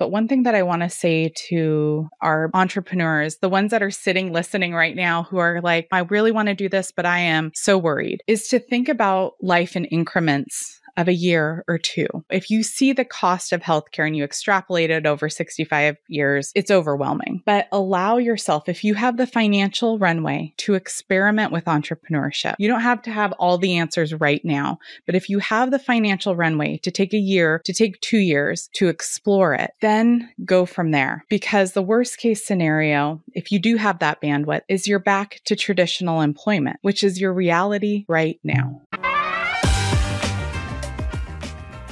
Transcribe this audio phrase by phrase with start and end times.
[0.00, 3.90] But one thing that I want to say to our entrepreneurs, the ones that are
[3.90, 7.18] sitting listening right now who are like, I really want to do this, but I
[7.18, 12.06] am so worried, is to think about life in increments of a year or two.
[12.30, 16.70] If you see the cost of healthcare and you extrapolate it over 65 years, it's
[16.70, 17.42] overwhelming.
[17.46, 22.54] But allow yourself, if you have the financial runway, to experiment with entrepreneurship.
[22.58, 25.78] You don't have to have all the answers right now, but if you have the
[25.78, 30.66] financial runway to take a year, to take two years to explore it, then go
[30.66, 31.24] from there.
[31.28, 35.56] Because the worst case scenario, if you do have that bandwidth, is you're back to
[35.56, 38.82] traditional employment, which is your reality right now.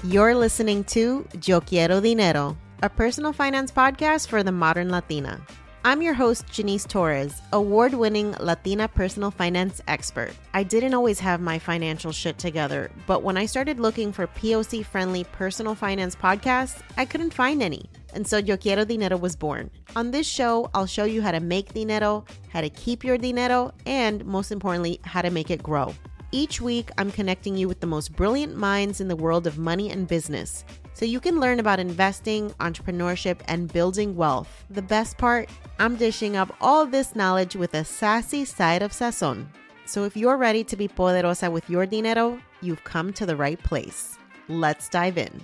[0.08, 5.38] You're listening to Yo Quiero Dinero, a personal finance podcast for the modern Latina.
[5.84, 10.32] I'm your host, Janice Torres, award winning Latina personal finance expert.
[10.54, 14.82] I didn't always have my financial shit together, but when I started looking for POC
[14.82, 17.90] friendly personal finance podcasts, I couldn't find any.
[18.14, 19.70] And so Yo Quiero Dinero was born.
[19.94, 23.74] On this show, I'll show you how to make dinero, how to keep your dinero,
[23.84, 25.94] and most importantly, how to make it grow.
[26.30, 29.90] Each week, I'm connecting you with the most brilliant minds in the world of money
[29.90, 30.62] and business
[30.92, 34.66] so you can learn about investing, entrepreneurship, and building wealth.
[34.68, 39.46] The best part, I'm dishing up all this knowledge with a sassy side of sazon.
[39.86, 43.62] So if you're ready to be poderosa with your dinero, you've come to the right
[43.62, 44.18] place.
[44.48, 45.40] Let's dive in.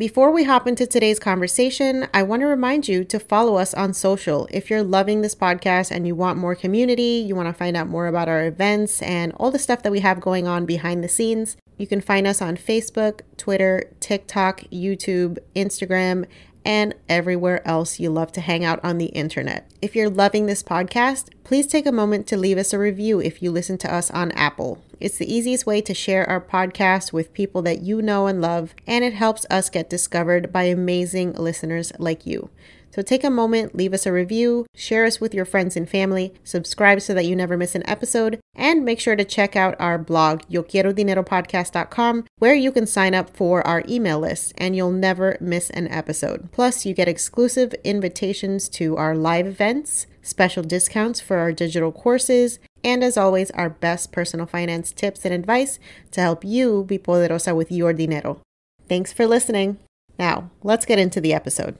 [0.00, 3.92] Before we hop into today's conversation, I want to remind you to follow us on
[3.92, 4.48] social.
[4.50, 7.86] If you're loving this podcast and you want more community, you want to find out
[7.86, 11.08] more about our events and all the stuff that we have going on behind the
[11.08, 16.24] scenes, you can find us on Facebook, Twitter, TikTok, YouTube, Instagram,
[16.64, 19.70] and everywhere else you love to hang out on the internet.
[19.82, 23.42] If you're loving this podcast, please take a moment to leave us a review if
[23.42, 24.82] you listen to us on Apple.
[25.00, 28.74] It's the easiest way to share our podcast with people that you know and love,
[28.86, 32.50] and it helps us get discovered by amazing listeners like you.
[32.90, 36.34] So take a moment, leave us a review, share us with your friends and family,
[36.42, 39.96] subscribe so that you never miss an episode, and make sure to check out our
[39.96, 45.70] blog, yoquierodineropodcast.com, where you can sign up for our email list and you'll never miss
[45.70, 46.50] an episode.
[46.50, 52.58] Plus, you get exclusive invitations to our live events, special discounts for our digital courses,
[52.84, 55.78] and as always, our best personal finance tips and advice
[56.12, 58.40] to help you be poderosa with your dinero.
[58.88, 59.78] Thanks for listening.
[60.18, 61.76] Now, let's get into the episode.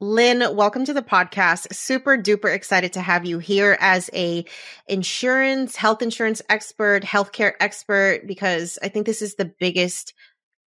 [0.00, 1.74] Lynn, welcome to the podcast.
[1.74, 4.44] Super duper excited to have you here as a
[4.86, 10.14] insurance, health insurance expert, healthcare expert, because I think this is the biggest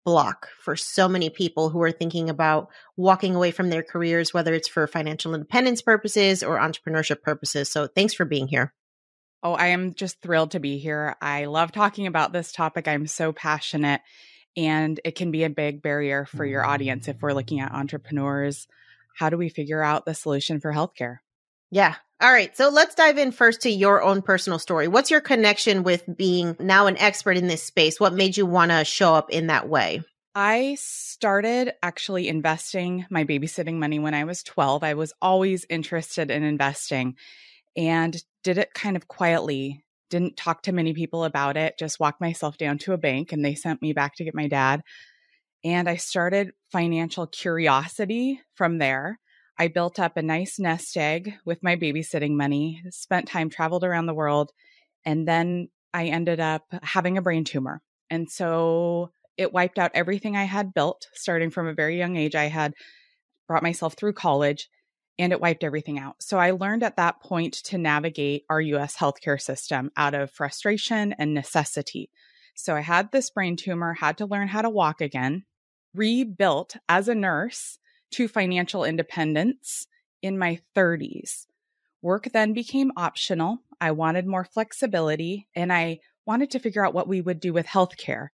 [0.06, 4.54] block for so many people who are thinking about walking away from their careers, whether
[4.54, 7.72] it's for financial independence purposes or entrepreneurship purposes.
[7.72, 8.72] So thanks for being here.
[9.46, 11.16] Oh, I am just thrilled to be here.
[11.22, 12.88] I love talking about this topic.
[12.88, 14.02] I'm so passionate,
[14.58, 18.68] and it can be a big barrier for your audience if we're looking at entrepreneurs
[19.16, 21.18] how do we figure out the solution for healthcare?
[21.72, 24.88] Yeah, All right, so let's dive in first to your own personal story.
[24.88, 28.00] What's your connection with being now an expert in this space?
[28.00, 30.02] What made you want to show up in that way?
[30.34, 34.84] I started actually investing my babysitting money when I was 12.
[34.84, 37.16] I was always interested in investing
[37.76, 39.84] and did it kind of quietly.
[40.10, 43.44] Didn't talk to many people about it, just walked myself down to a bank and
[43.44, 44.82] they sent me back to get my dad.
[45.64, 49.20] And I started financial curiosity from there.
[49.58, 54.06] I built up a nice nest egg with my babysitting money, spent time traveled around
[54.06, 54.52] the world,
[55.06, 57.82] and then I ended up having a brain tumor.
[58.10, 62.36] And so it wiped out everything I had built starting from a very young age.
[62.36, 62.74] I had
[63.48, 64.70] brought myself through college
[65.18, 66.16] and it wiped everything out.
[66.22, 71.14] So I learned at that point to navigate our US healthcare system out of frustration
[71.18, 72.10] and necessity.
[72.56, 75.44] So I had this brain tumor, had to learn how to walk again,
[75.94, 77.78] rebuilt as a nurse
[78.12, 79.88] to financial independence
[80.22, 81.46] in my 30s.
[82.02, 83.60] Work then became optional.
[83.82, 87.66] I wanted more flexibility and I wanted to figure out what we would do with
[87.66, 88.30] healthcare.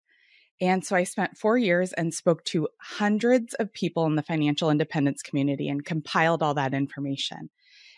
[0.61, 4.71] And so I spent four years and spoke to hundreds of people in the financial
[4.71, 7.51] independence community and compiled all that information.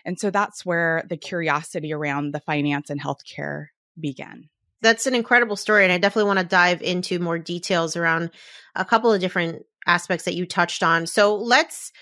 [0.04, 3.68] And so that's where the curiosity around the finance and healthcare
[3.98, 4.48] began.
[4.80, 5.84] That's an incredible story.
[5.84, 8.30] And I definitely want to dive into more details around
[8.74, 11.06] a couple of different aspects that you touched on.
[11.06, 11.92] So let's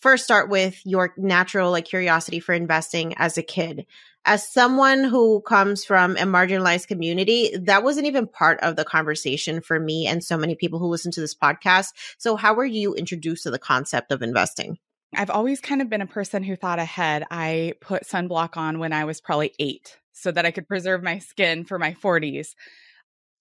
[0.00, 3.86] first start with your natural like curiosity for investing as a kid.
[4.28, 9.60] As someone who comes from a marginalized community, that wasn't even part of the conversation
[9.60, 11.92] for me and so many people who listen to this podcast.
[12.18, 14.78] So how were you introduced to the concept of investing?
[15.14, 17.24] I've always kind of been a person who thought ahead.
[17.30, 21.20] I put sunblock on when I was probably 8 so that I could preserve my
[21.20, 22.48] skin for my 40s.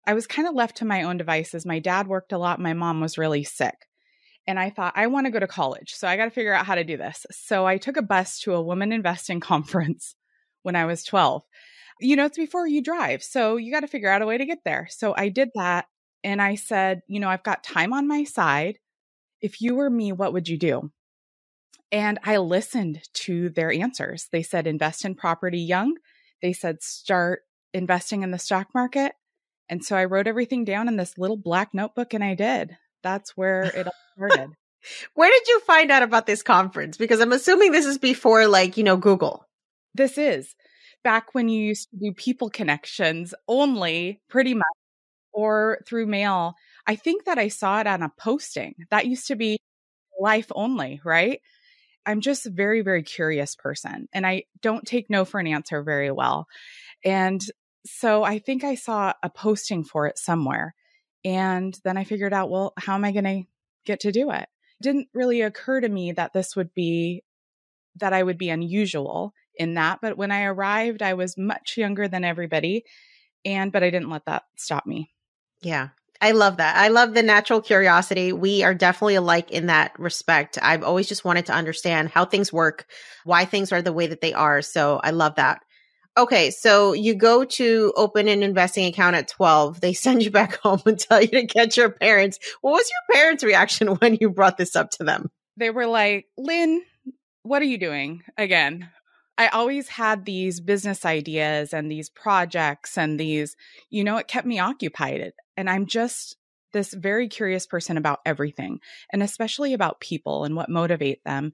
[0.06, 1.64] I was kind of left to my own devices.
[1.64, 3.86] My dad worked a lot, my mom was really sick.
[4.46, 5.94] And I thought, I want to go to college.
[5.94, 7.25] So I got to figure out how to do this.
[7.31, 10.14] So I took a bus to a woman investing conference
[10.64, 11.44] when I was 12.
[12.00, 13.22] You know, it's before you drive.
[13.22, 14.88] So you got to figure out a way to get there.
[14.90, 15.87] So I did that.
[16.25, 18.78] And I said, you know, I've got time on my side.
[19.40, 20.90] If you were me, what would you do?
[21.93, 24.28] And I listened to their answers.
[24.32, 25.94] They said, invest in property young.
[26.43, 29.12] They said, start investing in the stock market.
[29.69, 32.76] And so I wrote everything down in this little black notebook and I did.
[33.02, 34.50] That's where it all started.
[35.14, 36.96] where did you find out about this conference?
[36.96, 39.46] Because I'm assuming this is before like, you know, Google.
[39.94, 40.55] This is
[41.05, 44.64] back when you used to do people connections only pretty much
[45.32, 46.55] or through mail.
[46.87, 48.75] I think that I saw it on a posting.
[48.91, 49.58] That used to be
[50.19, 51.41] life only, right?
[52.06, 55.82] I'm just a very, very curious person and I don't take no for an answer
[55.82, 56.46] very well.
[57.05, 57.41] And
[57.87, 60.75] so I think I saw a posting for it somewhere.
[61.25, 63.43] And then I figured out, well, how am I going to
[63.87, 64.43] get to do it?
[64.43, 64.49] it?
[64.82, 67.23] Didn't really occur to me that this would be,
[67.96, 70.00] that I would be unusual in that.
[70.00, 72.84] But when I arrived, I was much younger than everybody.
[73.44, 75.10] And, but I didn't let that stop me.
[75.62, 75.88] Yeah.
[76.20, 76.76] I love that.
[76.76, 78.32] I love the natural curiosity.
[78.32, 80.58] We are definitely alike in that respect.
[80.62, 82.86] I've always just wanted to understand how things work,
[83.24, 84.62] why things are the way that they are.
[84.62, 85.60] So I love that.
[86.16, 89.80] Okay, so you go to open an investing account at 12.
[89.80, 92.38] They send you back home and tell you to get your parents.
[92.60, 95.30] What was your parents' reaction when you brought this up to them?
[95.56, 96.82] They were like, Lynn,
[97.42, 98.88] what are you doing again?
[99.36, 103.56] I always had these business ideas and these projects and these,
[103.90, 105.32] you know, it kept me occupied.
[105.56, 106.36] And I'm just
[106.72, 108.81] this very curious person about everything
[109.12, 111.53] and especially about people and what motivate them.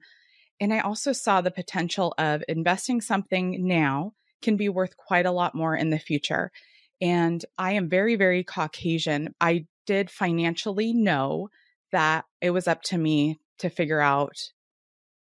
[0.59, 5.31] And I also saw the potential of investing something now can be worth quite a
[5.31, 6.51] lot more in the future.
[6.99, 9.33] And I am very, very Caucasian.
[9.41, 11.49] I did financially know
[11.91, 14.51] that it was up to me to figure out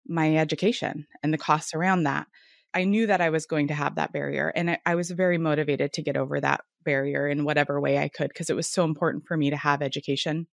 [0.06, 2.26] my education and the costs around that.
[2.74, 4.52] I knew that I was going to have that barrier.
[4.54, 8.28] And I, was very motivated to get over that barrier in whatever way I could
[8.28, 10.46] because it was so important for me to have education.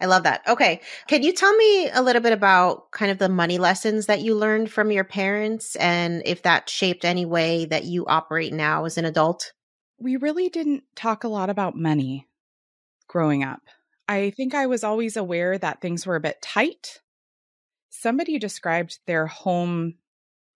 [0.00, 0.42] I love that.
[0.48, 0.80] Okay.
[1.06, 4.34] Can you tell me a little bit about kind of the money lessons that you
[4.34, 8.98] learned from your parents and if that shaped any way that you operate now as
[8.98, 9.52] an adult?
[9.98, 12.26] We really didn't talk a lot about money
[13.06, 13.60] growing up.
[14.08, 17.00] I think I was always aware that things were a bit tight.
[17.88, 19.94] Somebody described their home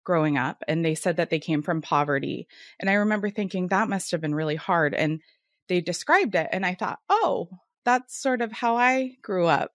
[0.07, 2.47] growing up and they said that they came from poverty.
[2.81, 4.95] And I remember thinking that must have been really hard.
[4.95, 5.21] And
[5.69, 7.51] they described it and I thought, oh,
[7.85, 9.73] that's sort of how I grew up.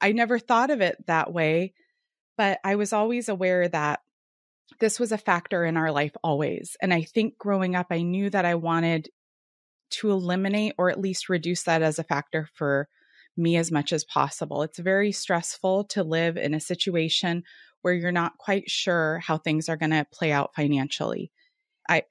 [0.00, 1.72] I never thought of it that way,
[2.36, 4.00] but I was always aware that
[4.78, 6.76] this was a factor in our life always.
[6.80, 9.08] And I think growing up, I knew that I wanted
[9.90, 12.88] to eliminate or at least reduce that as a factor for
[13.36, 14.62] me as much as possible.
[14.62, 17.44] It's very stressful to live in a situation
[17.82, 21.30] where you're not quite sure how things are going to play out financially.
[21.88, 22.04] I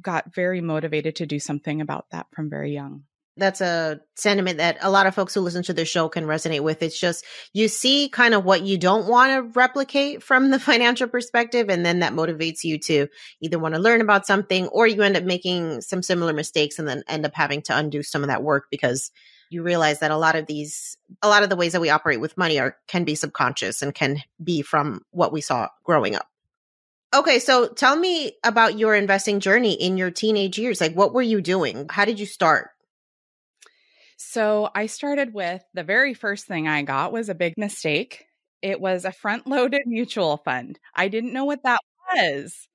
[0.00, 3.04] got very motivated to do something about that from very young
[3.36, 6.60] that's a sentiment that a lot of folks who listen to the show can resonate
[6.60, 6.82] with.
[6.82, 11.06] It's just you see kind of what you don't want to replicate from the financial
[11.06, 13.08] perspective, and then that motivates you to
[13.42, 16.88] either want to learn about something or you end up making some similar mistakes and
[16.88, 19.10] then end up having to undo some of that work because
[19.50, 22.20] you realize that a lot of these a lot of the ways that we operate
[22.20, 26.28] with money are can be subconscious and can be from what we saw growing up.
[27.14, 30.80] Okay, so tell me about your investing journey in your teenage years.
[30.80, 31.86] Like what were you doing?
[31.88, 32.70] How did you start?
[34.16, 38.26] So I started with the very first thing I got was a big mistake.
[38.62, 40.78] It was a front loaded mutual fund.
[40.94, 41.80] I didn't know what that
[42.14, 42.68] was.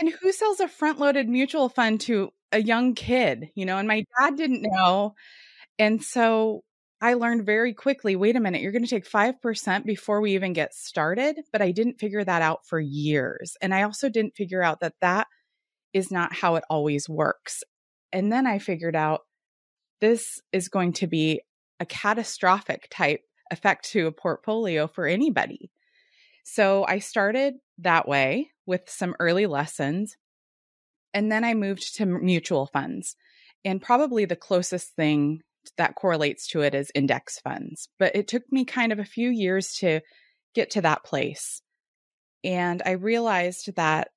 [0.00, 3.76] And who sells a front loaded mutual fund to a young kid, you know?
[3.76, 5.14] And my dad didn't know.
[5.78, 6.64] And so
[7.02, 10.52] I learned very quickly wait a minute, you're going to take 5% before we even
[10.52, 11.40] get started.
[11.52, 13.56] But I didn't figure that out for years.
[13.60, 15.26] And I also didn't figure out that that
[15.92, 17.62] is not how it always works.
[18.12, 19.20] And then I figured out
[20.00, 21.42] this is going to be
[21.78, 25.70] a catastrophic type effect to a portfolio for anybody.
[26.44, 30.16] So I started that way with some early lessons.
[31.12, 33.16] And then I moved to mutual funds.
[33.64, 35.40] And probably the closest thing
[35.76, 37.88] that correlates to it is index funds.
[37.98, 40.00] But it took me kind of a few years to
[40.54, 41.60] get to that place.
[42.44, 44.08] And I realized that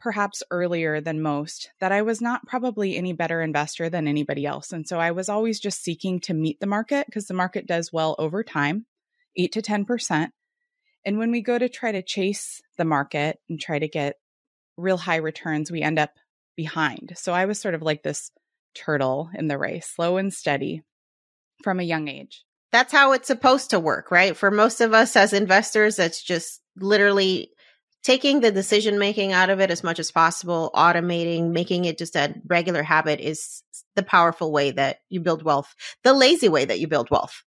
[0.00, 4.72] perhaps earlier than most that I was not probably any better investor than anybody else.
[4.72, 7.92] And so I was always just seeking to meet the market because the market does
[7.92, 8.86] well over time,
[9.36, 10.28] 8 to 10%.
[11.08, 14.16] And when we go to try to chase the market and try to get
[14.76, 16.10] real high returns, we end up
[16.54, 17.14] behind.
[17.16, 18.30] So I was sort of like this
[18.74, 20.82] turtle in the race, slow and steady
[21.64, 22.44] from a young age.
[22.72, 24.36] That's how it's supposed to work, right?
[24.36, 27.52] For most of us as investors, that's just literally
[28.04, 32.16] taking the decision making out of it as much as possible, automating, making it just
[32.16, 33.62] a regular habit is
[33.96, 35.74] the powerful way that you build wealth,
[36.04, 37.44] the lazy way that you build wealth.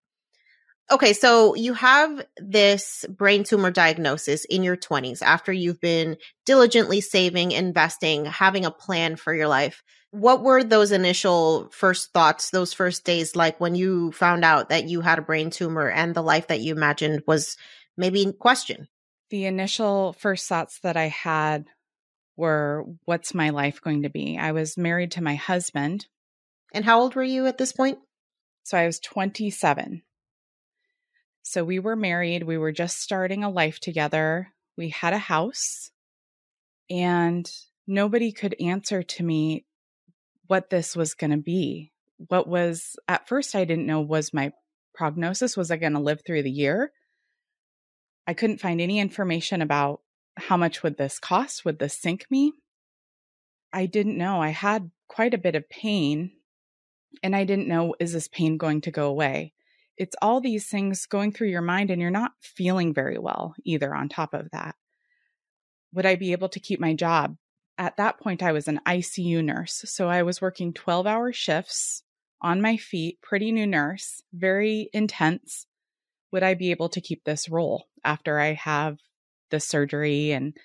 [0.89, 6.99] Okay, so you have this brain tumor diagnosis in your 20s after you've been diligently
[6.99, 9.83] saving, investing, having a plan for your life.
[10.11, 14.89] What were those initial first thoughts, those first days like when you found out that
[14.89, 17.55] you had a brain tumor and the life that you imagined was
[17.95, 18.89] maybe in question?
[19.31, 21.65] the initial first thoughts that I had
[22.35, 24.37] were what's my life going to be?
[24.37, 26.05] I was married to my husband.
[26.73, 27.97] And how old were you at this point?
[28.63, 30.03] So I was 27.
[31.43, 32.43] So we were married.
[32.43, 34.49] We were just starting a life together.
[34.77, 35.91] We had a house,
[36.89, 37.49] and
[37.87, 39.65] nobody could answer to me
[40.47, 41.91] what this was going to be.
[42.27, 44.51] What was, at first, I didn't know was my
[44.93, 45.57] prognosis.
[45.57, 46.91] Was I going to live through the year?
[48.27, 50.01] I couldn't find any information about
[50.37, 51.65] how much would this cost?
[51.65, 52.53] Would this sink me?
[53.73, 54.41] I didn't know.
[54.41, 56.31] I had quite a bit of pain
[57.23, 59.53] and I didn't know is this pain going to go away?
[60.01, 63.93] It's all these things going through your mind and you're not feeling very well either
[63.93, 64.73] on top of that.
[65.93, 67.35] Would I be able to keep my job?
[67.77, 72.01] At that point I was an ICU nurse, so I was working 12-hour shifts
[72.41, 75.67] on my feet, pretty new nurse, very intense
[76.31, 78.97] would I be able to keep this role after I have
[79.51, 80.31] the surgery?
[80.31, 80.57] And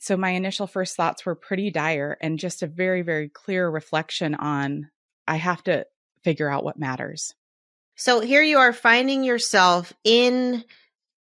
[0.00, 4.34] so my initial first thoughts were pretty dire and just a very, very clear reflection
[4.34, 4.90] on
[5.28, 5.86] I have to
[6.24, 7.34] figure out what matters.
[8.00, 10.64] So here you are finding yourself in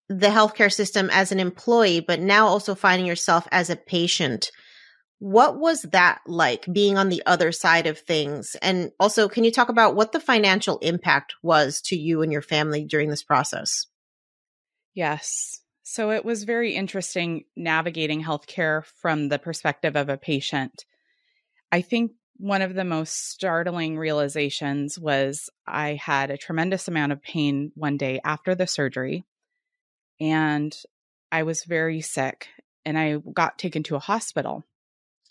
[0.08, 4.52] the healthcare system as an employee, but now also finding yourself as a patient.
[5.18, 8.56] What was that like being on the other side of things?
[8.62, 12.42] And also, can you talk about what the financial impact was to you and your
[12.42, 13.86] family during this process?
[14.94, 15.60] Yes.
[15.82, 20.84] So it was very interesting navigating healthcare from the perspective of a patient.
[21.72, 27.22] I think one of the most startling realizations was I had a tremendous amount of
[27.22, 29.24] pain one day after the surgery,
[30.20, 30.74] and
[31.30, 32.48] I was very sick,
[32.84, 34.64] and I got taken to a hospital.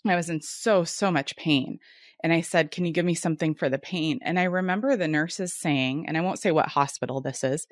[0.06, 1.80] I was in so, so much pain.
[2.22, 4.18] And I said, Can you give me something for the pain?
[4.22, 7.66] And I remember the nurses saying, and I won't say what hospital this is,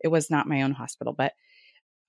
[0.00, 1.32] it was not my own hospital, but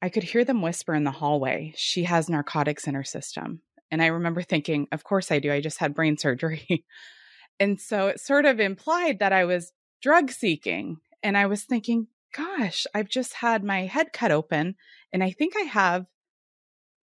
[0.01, 3.61] I could hear them whisper in the hallway, She has narcotics in her system.
[3.91, 5.51] And I remember thinking, Of course I do.
[5.51, 6.85] I just had brain surgery.
[7.59, 10.97] and so it sort of implied that I was drug seeking.
[11.21, 14.75] And I was thinking, Gosh, I've just had my head cut open.
[15.11, 16.07] And I think I have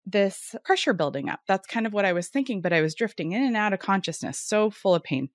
[0.06, 1.40] this pressure building up.
[1.46, 3.78] That's kind of what I was thinking, but I was drifting in and out of
[3.78, 5.28] consciousness, so full of pain.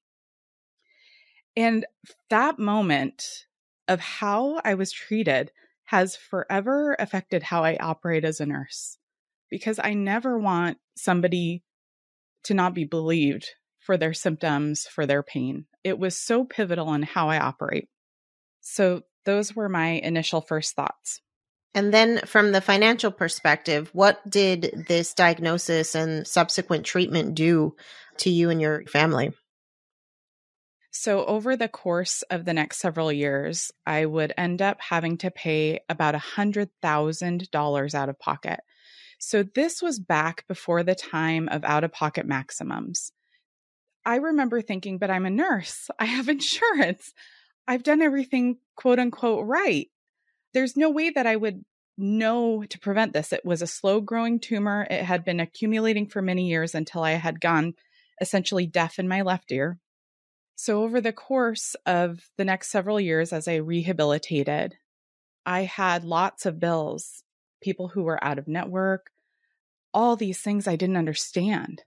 [1.56, 1.86] And
[2.30, 3.46] that moment
[3.88, 5.52] of how I was treated
[5.86, 8.98] has forever affected how I operate as a nurse
[9.54, 11.62] because I never want somebody
[12.46, 15.68] to not be believed for their symptoms, for their pain.
[15.84, 17.88] It was so pivotal in how I operate.
[18.62, 21.22] So, those were my initial first thoughts.
[21.76, 27.76] And then, from the financial perspective, what did this diagnosis and subsequent treatment do
[28.18, 29.34] to you and your family?
[30.90, 35.30] So, over the course of the next several years, I would end up having to
[35.30, 38.60] pay about $100,000 out of pocket.
[39.26, 43.14] So, this was back before the time of out of pocket maximums.
[44.06, 47.14] I remember thinking, but I'm a nurse, I have insurance,
[47.66, 49.88] I've done everything quote unquote right.
[50.54, 51.64] There's no way that I would
[51.98, 53.32] know to prevent this.
[53.32, 54.86] It was a slow growing tumor.
[54.90, 57.76] It had been accumulating for many years until I had gone
[58.20, 59.80] essentially deaf in my left ear.
[60.56, 64.76] So, over the course of the next several years, as I rehabilitated,
[65.46, 67.24] I had lots of bills,
[67.62, 69.13] people who were out of network,
[69.94, 71.84] all these things I didn't understand.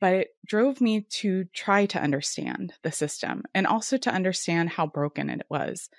[0.00, 4.86] But it drove me to try to understand the system and also to understand how
[4.86, 5.90] broken it was.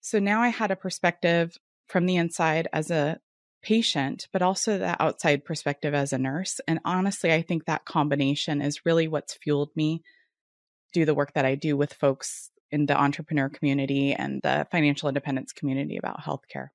[0.00, 1.56] So now I had a perspective
[1.88, 3.18] from the inside as a
[3.62, 6.60] patient, but also the outside perspective as a nurse.
[6.68, 10.02] And honestly, I think that combination is really what's fueled me
[10.92, 15.08] do the work that I do with folks in the entrepreneur community and the financial
[15.08, 16.68] independence community about healthcare.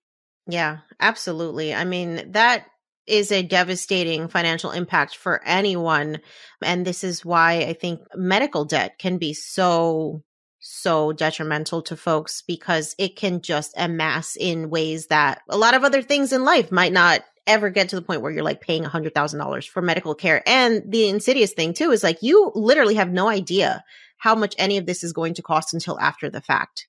[0.48, 1.74] Yeah, absolutely.
[1.74, 2.66] I mean, that
[3.10, 6.20] is a devastating financial impact for anyone.
[6.64, 10.24] And this is why I think medical debt can be so,
[10.60, 15.84] so detrimental to folks because it can just amass in ways that a lot of
[15.84, 18.84] other things in life might not ever get to the point where you're like paying
[18.84, 20.44] $100,000 for medical care.
[20.48, 23.84] And the insidious thing too is like you literally have no idea
[24.18, 26.88] how much any of this is going to cost until after the fact.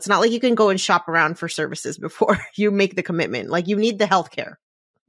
[0.00, 3.02] It's not like you can go and shop around for services before you make the
[3.02, 3.50] commitment.
[3.50, 4.58] Like you need the health care.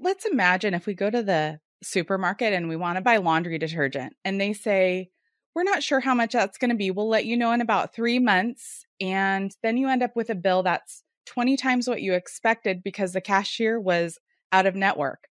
[0.01, 4.13] Let's imagine if we go to the supermarket and we want to buy laundry detergent
[4.25, 5.09] and they say,
[5.53, 6.91] we're not sure how much that's going to be.
[6.91, 8.85] We'll let you know in about three months.
[8.99, 13.13] And then you end up with a bill that's 20 times what you expected because
[13.13, 14.17] the cashier was
[14.51, 15.27] out of network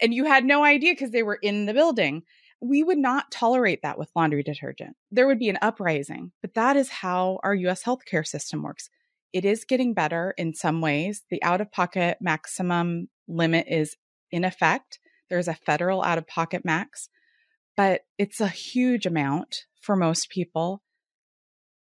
[0.00, 2.22] and you had no idea because they were in the building
[2.62, 4.96] we would not tolerate that with laundry detergent.
[5.10, 8.88] There would be an uprising, but that is how our US healthcare system works.
[9.32, 11.24] It is getting better in some ways.
[11.28, 13.96] The out of pocket maximum limit is
[14.32, 14.98] in effect.
[15.30, 17.08] There's a federal out of pocket max,
[17.76, 20.82] but it's a huge amount for most people.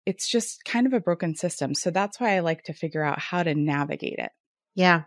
[0.06, 1.74] It's just kind of a broken system.
[1.76, 4.32] So that's why I like to figure out how to navigate it.
[4.76, 5.04] Yeah.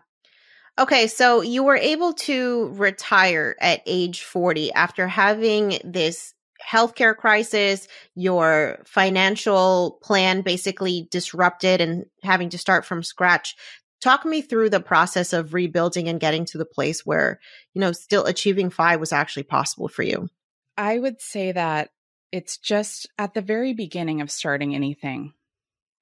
[0.77, 6.33] Okay, so you were able to retire at age 40 after having this
[6.65, 13.55] healthcare crisis, your financial plan basically disrupted and having to start from scratch.
[14.01, 17.39] Talk me through the process of rebuilding and getting to the place where,
[17.73, 20.29] you know, still achieving FI was actually possible for you.
[20.77, 21.89] I would say that
[22.31, 25.33] it's just at the very beginning of starting anything.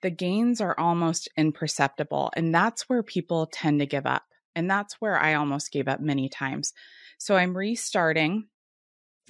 [0.02, 4.24] The gains are almost imperceptible, and that's where people tend to give up.
[4.56, 6.74] And that's where I almost gave up many times.
[7.18, 8.48] So I'm restarting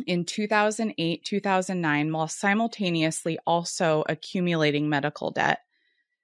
[0.07, 5.59] in 2008, 2009, while simultaneously also accumulating medical debt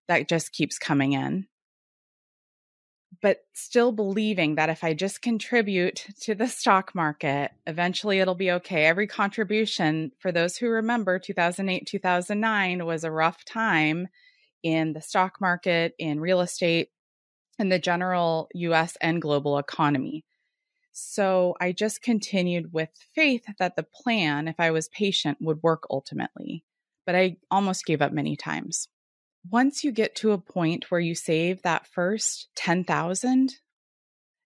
[0.07, 1.47] that just keeps coming in.
[3.21, 8.51] But still believing that if I just contribute to the stock market, eventually it'll be
[8.51, 8.85] okay.
[8.85, 14.07] Every contribution, for those who remember, 2008, 2009 was a rough time
[14.63, 16.91] in the stock market, in real estate,
[17.57, 20.23] in the general US and global economy.
[20.91, 25.83] So I just continued with faith that the plan, if I was patient, would work
[25.89, 26.63] ultimately.
[27.05, 28.87] But I almost gave up many times.
[29.47, 33.55] Once you get to a point where you save that first 10,000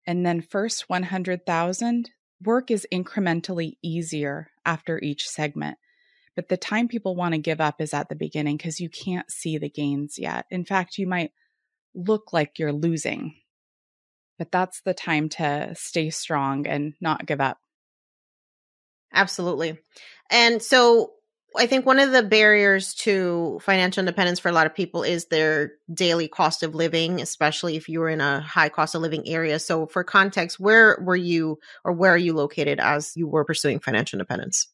[0.05, 2.09] and then first 100,000,
[2.43, 5.77] work is incrementally easier after each segment.
[6.35, 9.29] But the time people want to give up is at the beginning because you can't
[9.29, 10.45] see the gains yet.
[10.49, 11.31] In fact, you might
[11.93, 13.35] look like you're losing.
[14.37, 17.59] But that's the time to stay strong and not give up.
[19.13, 19.77] Absolutely.
[20.29, 21.11] And so
[21.57, 25.25] I think one of the barriers to financial independence for a lot of people is
[25.25, 29.59] their daily cost of living, especially if you're in a high cost of living area.
[29.59, 33.79] So, for context, where were you or where are you located as you were pursuing
[33.79, 34.67] financial independence?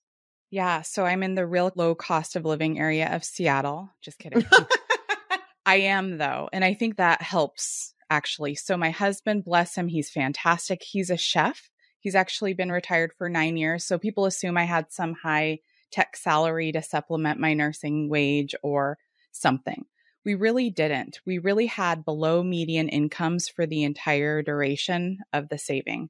[0.49, 3.89] Yeah, so I'm in the real low cost of living area of Seattle.
[4.01, 4.45] Just kidding.
[5.65, 6.49] I am though.
[6.53, 8.55] And I think that helps actually.
[8.55, 10.81] So my husband, bless him, he's fantastic.
[10.81, 11.69] He's a chef.
[11.99, 13.83] He's actually been retired for nine years.
[13.83, 15.59] So people assume I had some high
[15.97, 18.99] tech salary to supplement my nursing wage or
[19.31, 19.83] something.
[20.23, 21.21] We really didn't.
[21.25, 26.09] We really had below median incomes for the entire duration of the saving.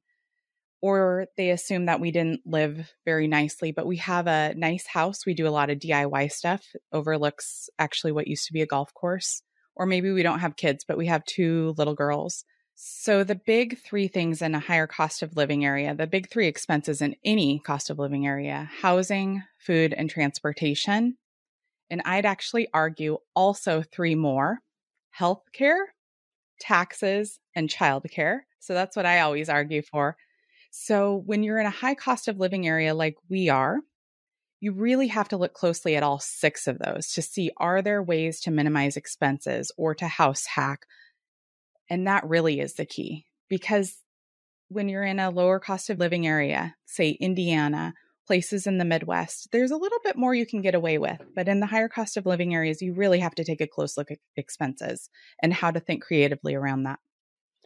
[0.82, 5.26] Or they assume that we didn't live very nicely, but we have a nice house.
[5.26, 8.94] We do a lot of DIY stuff, overlooks actually what used to be a golf
[8.94, 9.42] course.
[9.74, 12.44] Or maybe we don't have kids, but we have two little girls.
[12.80, 16.48] So, the big three things in a higher cost of living area, the big three
[16.48, 21.18] expenses in any cost of living area housing, food, and transportation
[21.90, 24.60] and I'd actually argue also three more
[25.18, 25.86] healthcare,
[26.60, 28.40] taxes, and childcare.
[28.60, 30.18] So that's what I always argue for.
[30.70, 33.80] So when you're in a high cost of living area like we are,
[34.60, 38.04] you really have to look closely at all six of those to see are there
[38.04, 40.86] ways to minimize expenses or to house hack?
[41.90, 43.98] And that really is the key because
[44.70, 47.94] when you're in a lower cost of living area, say Indiana
[48.26, 51.22] places in the Midwest, there's a little bit more you can get away with.
[51.34, 53.98] But in the higher cost of living areas, you really have to take a close
[53.98, 55.10] look at expenses
[55.42, 57.00] and how to think creatively around that.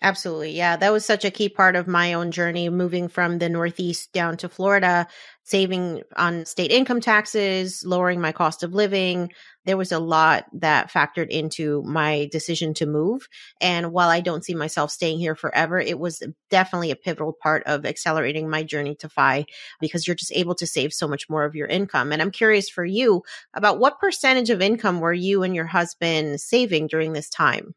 [0.04, 0.52] Absolutely.
[0.52, 0.78] Yeah.
[0.78, 4.36] That was such a key part of my own journey moving from the Northeast down
[4.38, 5.08] to Florida,
[5.44, 9.32] saving on state income taxes, lowering my cost of living.
[9.66, 13.28] There was a lot that factored into my decision to move.
[13.62, 17.62] And while I don't see myself staying here forever, it was definitely a pivotal part
[17.68, 19.46] of accelerating my journey to FI
[19.80, 22.12] because you're just able to save so much more of your income.
[22.12, 23.22] And I'm curious for you
[23.54, 27.76] about what percentage of income were you and your husband saving during this time?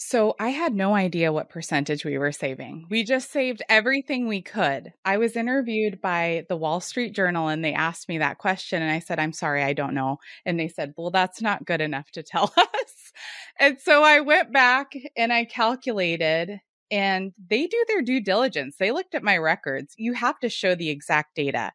[0.00, 2.86] So I had no idea what percentage we were saving.
[2.88, 4.92] We just saved everything we could.
[5.04, 8.80] I was interviewed by the Wall Street Journal and they asked me that question.
[8.80, 10.18] And I said, I'm sorry, I don't know.
[10.46, 13.12] And they said, Well, that's not good enough to tell us.
[13.58, 16.60] and so I went back and I calculated
[16.92, 18.76] and they do their due diligence.
[18.78, 19.94] They looked at my records.
[19.98, 21.72] You have to show the exact data.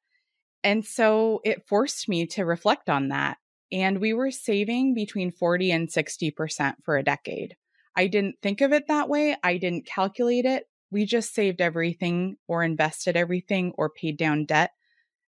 [0.63, 3.37] And so it forced me to reflect on that.
[3.69, 7.57] And we were saving between 40 and 60% for a decade.
[7.95, 9.35] I didn't think of it that way.
[9.43, 10.65] I didn't calculate it.
[10.91, 14.71] We just saved everything or invested everything or paid down debt,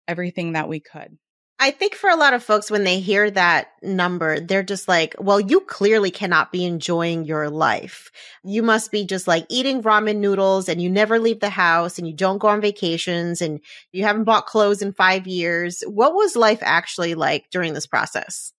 [0.06, 1.18] everything that we could.
[1.60, 5.14] I think for a lot of folks, when they hear that number, they're just like,
[5.18, 8.10] well, you clearly cannot be enjoying your life.
[8.42, 12.08] You must be just like eating ramen noodles and you never leave the house and
[12.08, 13.60] you don't go on vacations and
[13.92, 15.82] you haven't bought clothes in five years.
[15.86, 18.52] What was life actually like during this process?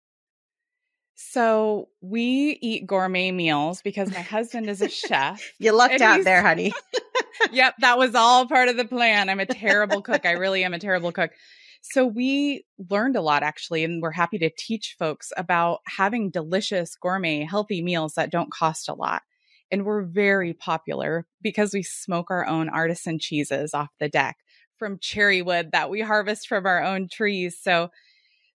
[1.15, 5.41] So we eat gourmet meals because my husband is a chef.
[5.59, 6.73] you lucked out there, honey.
[7.51, 9.29] yep, that was all part of the plan.
[9.29, 10.25] I'm a terrible cook.
[10.25, 11.31] I really am a terrible cook.
[11.81, 16.95] So we learned a lot actually, and we're happy to teach folks about having delicious,
[16.95, 19.21] gourmet, healthy meals that don't cost a lot.
[19.71, 24.37] And we're very popular because we smoke our own artisan cheeses off the deck
[24.77, 27.57] from cherry wood that we harvest from our own trees.
[27.61, 27.89] So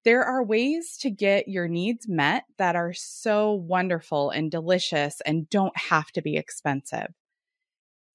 [0.06, 5.50] there are ways to get your needs met that are so wonderful and delicious and
[5.50, 7.08] don't have to be expensive.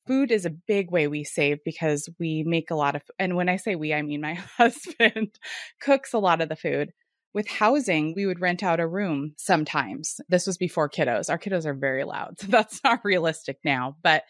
[0.07, 3.48] Food is a big way we save because we make a lot of, and when
[3.48, 5.37] I say we, I mean my husband
[5.81, 6.92] cooks a lot of the food.
[7.33, 10.20] With housing, we would rent out a room sometimes.
[10.29, 11.29] This was before kiddos.
[11.29, 13.96] Our kiddos are very loud, so that's not realistic now.
[14.03, 14.24] But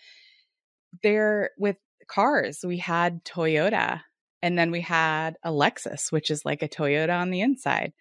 [1.03, 1.77] there, with
[2.09, 4.01] cars, we had Toyota
[4.43, 7.93] and then we had a Lexus, which is like a Toyota on the inside.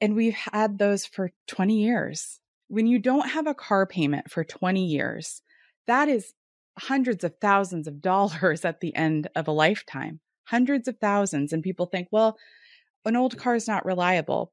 [0.00, 2.40] And we've had those for 20 years.
[2.68, 5.42] When you don't have a car payment for 20 years,
[5.86, 6.34] that is
[6.78, 10.20] hundreds of thousands of dollars at the end of a lifetime.
[10.44, 11.52] Hundreds of thousands.
[11.52, 12.36] And people think, well,
[13.04, 14.52] an old car is not reliable.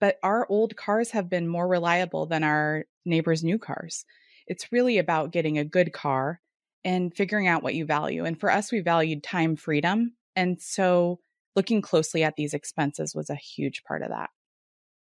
[0.00, 4.04] But our old cars have been more reliable than our neighbors' new cars.
[4.46, 6.40] It's really about getting a good car
[6.84, 8.24] and figuring out what you value.
[8.24, 10.14] And for us, we valued time freedom.
[10.36, 11.20] And so
[11.56, 14.30] looking closely at these expenses was a huge part of that.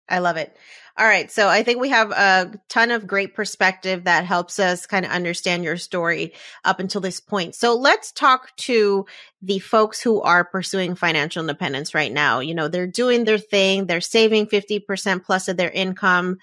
[0.08, 0.56] I love it.
[0.96, 1.30] All right.
[1.30, 5.10] So I think we have a ton of great perspective that helps us kind of
[5.10, 7.56] understand your story up until this point.
[7.56, 9.06] So let's talk to
[9.42, 12.38] the folks who are pursuing financial independence right now.
[12.38, 16.38] You know, they're doing their thing, they're saving 50% plus of their income,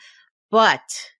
[0.51, 1.11] but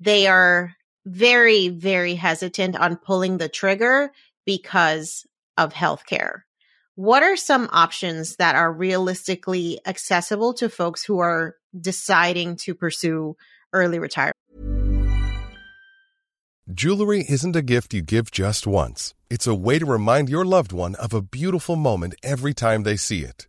[0.00, 4.10] they are very, very hesitant on pulling the trigger
[4.46, 6.42] because of healthcare.
[6.96, 13.36] What are some options that are realistically accessible to folks who are deciding to pursue
[13.72, 14.36] early retirement?
[16.72, 20.72] Jewelry isn't a gift you give just once, it's a way to remind your loved
[20.72, 23.48] one of a beautiful moment every time they see it.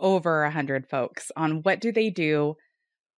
[0.00, 2.56] over a hundred folks on what do they do,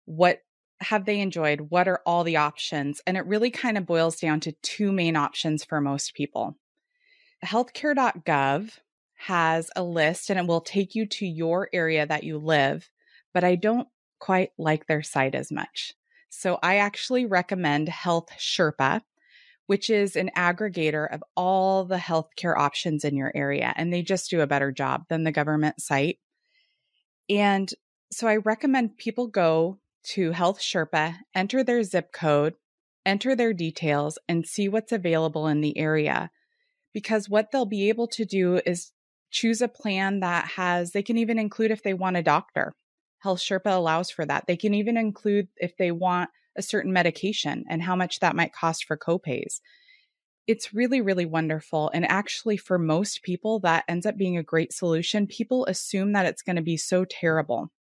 [0.05, 0.41] what
[0.81, 4.39] have they enjoyed, what are all the options, and it really kind of boils down
[4.39, 6.57] to two main options for most people.
[7.45, 8.71] Healthcare.gov
[9.15, 12.89] has a list and it will take you to your area that you live,
[13.33, 13.87] but I don't
[14.19, 15.93] quite like their site as much.
[16.29, 19.01] So I actually recommend Health Sherpa,
[19.67, 23.73] which is an aggregator of all the healthcare options in your area.
[23.75, 26.19] And they just do a better job than the government site.
[27.29, 27.69] And
[28.11, 29.79] so I recommend people go
[30.11, 32.55] to Health Sherpa, enter their zip code,
[33.05, 36.31] enter their details, and see what's available in the area.
[36.93, 38.91] Because what they'll be able to do is
[39.31, 42.73] choose a plan that has, they can even include if they want a doctor.
[43.19, 44.45] Health Sherpa allows for that.
[44.47, 48.53] They can even include if they want a certain medication and how much that might
[48.53, 49.59] cost for copays.
[50.49, 51.91] It's really, really wonderful.
[51.93, 55.27] And actually, for most people, that ends up being a great solution.
[55.27, 57.71] People assume that it's going to be so terrible.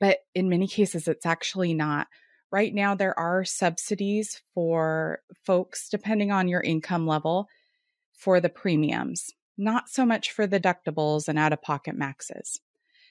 [0.00, 2.08] But in many cases, it's actually not.
[2.50, 7.46] Right now, there are subsidies for folks, depending on your income level,
[8.12, 12.58] for the premiums, not so much for the deductibles and out of pocket maxes.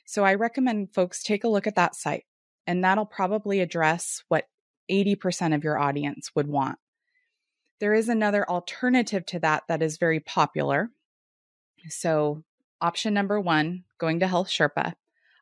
[0.05, 2.25] So I recommend folks take a look at that site,
[2.67, 4.49] and that'll probably address what
[4.91, 6.79] 80% of your audience would want.
[7.81, 10.89] There is another alternative to that that is very popular.
[11.89, 12.43] So,
[12.79, 14.93] option number one, going to Health Sherpa.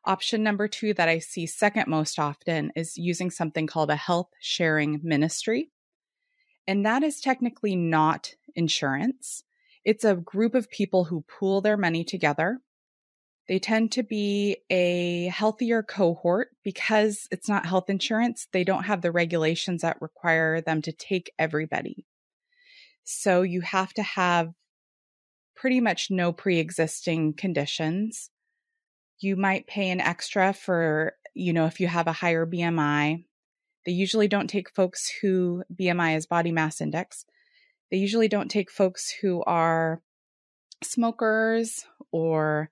[0.04, 4.30] Option number two, that I see second most often, is using something called a health
[4.40, 5.70] sharing ministry.
[6.66, 9.44] And that is technically not insurance.
[9.84, 12.60] It's a group of people who pool their money together
[13.50, 18.46] they tend to be a healthier cohort because it's not health insurance.
[18.52, 22.06] They don't have the regulations that require them to take everybody.
[23.12, 24.52] So you have to have
[25.56, 28.30] pretty much no pre existing conditions.
[29.18, 33.24] You might pay an extra for, you know, if you have a higher BMI.
[33.84, 37.24] They usually don't take folks who BMI is body mass index.
[37.90, 40.00] They usually don't take folks who are
[40.84, 42.70] smokers or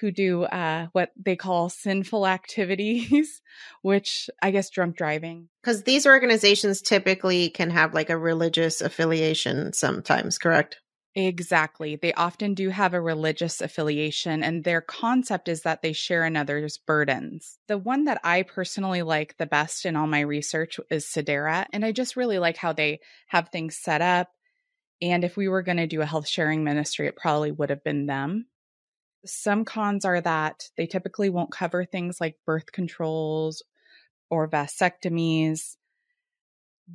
[0.00, 3.40] who do uh, what they call sinful activities,
[3.82, 5.48] which I guess drunk driving.
[5.62, 10.78] Because these organizations typically can have like a religious affiliation sometimes, correct?
[11.14, 11.96] Exactly.
[11.96, 16.78] They often do have a religious affiliation, and their concept is that they share another's
[16.78, 17.58] burdens.
[17.66, 21.84] The one that I personally like the best in all my research is Sedera, and
[21.84, 24.28] I just really like how they have things set up.
[25.00, 27.82] And if we were going to do a health sharing ministry, it probably would have
[27.82, 28.46] been them.
[29.24, 33.62] Some cons are that they typically won't cover things like birth controls
[34.30, 35.76] or vasectomies.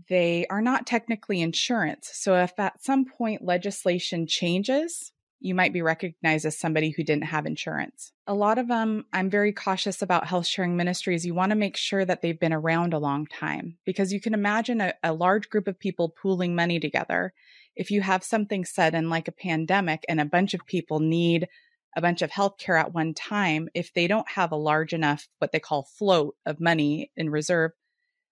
[0.09, 2.09] They are not technically insurance.
[2.13, 5.11] So, if at some point legislation changes,
[5.43, 8.13] you might be recognized as somebody who didn't have insurance.
[8.25, 11.25] A lot of them, I'm very cautious about health sharing ministries.
[11.25, 14.33] You want to make sure that they've been around a long time because you can
[14.33, 17.33] imagine a, a, large group of people pooling money together.
[17.75, 21.49] If you have something sudden like a pandemic and a bunch of people need
[21.95, 25.51] a bunch of healthcare at one time, if they don't have a large enough, what
[25.51, 27.71] they call float of money in reserve,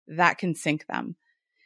[0.07, 1.15] that can sink them.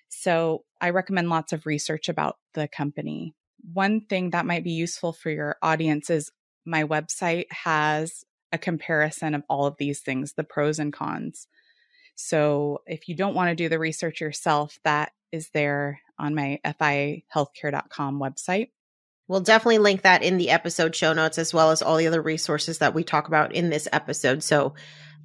[0.10, 3.34] So I recommend lots of research about the company.
[3.73, 6.31] One thing that might be useful for your audience is
[6.65, 11.47] my website has a comparison of all of these things, the pros and cons.
[12.15, 16.60] So if you don't want to do the research yourself, that is there on my
[16.65, 18.69] fihealthcare.com website.
[19.27, 22.21] We'll definitely link that in the episode show notes as well as all the other
[22.21, 24.43] resources that we talk about in this episode.
[24.43, 24.75] So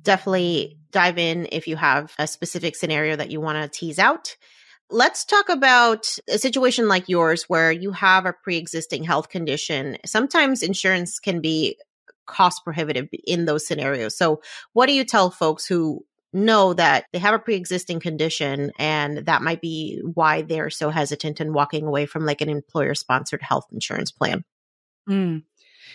[0.02, 4.36] definitely dive in if you have a specific scenario that you want to tease out.
[4.90, 9.98] Let's talk about a situation like yours where you have a pre existing health condition.
[10.04, 11.76] Sometimes insurance can be
[12.26, 14.16] cost prohibitive in those scenarios.
[14.16, 14.40] So,
[14.72, 19.42] what do you tell folks who know that they have a pre-existing condition and that
[19.42, 23.66] might be why they're so hesitant in walking away from like an employer sponsored health
[23.72, 24.44] insurance plan.
[25.08, 25.44] Mm.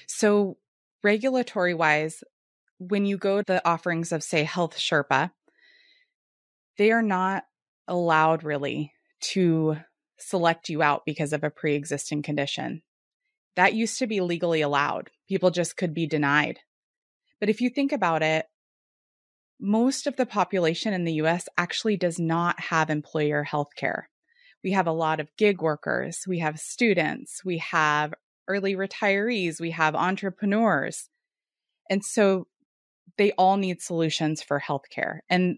[0.07, 0.57] so
[1.03, 2.23] regulatory wise
[2.79, 5.29] when you go to the offerings of say health sherpa
[6.77, 7.43] they are not
[7.87, 9.77] allowed really to
[10.17, 12.81] select you out because of a pre-existing condition.
[13.55, 15.09] That used to be legally allowed.
[15.27, 16.59] People just could be denied.
[17.39, 18.45] But if you think about it
[19.59, 24.09] most of the population in the US actually does not have employer health care.
[24.63, 28.13] We have a lot of gig workers, we have students, we have
[28.47, 31.09] early retirees, we have entrepreneurs.
[31.89, 32.47] And so
[33.17, 35.19] they all need solutions for healthcare.
[35.29, 35.57] And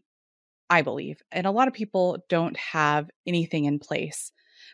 [0.70, 4.32] I believe, and a lot of people don't have anything in place.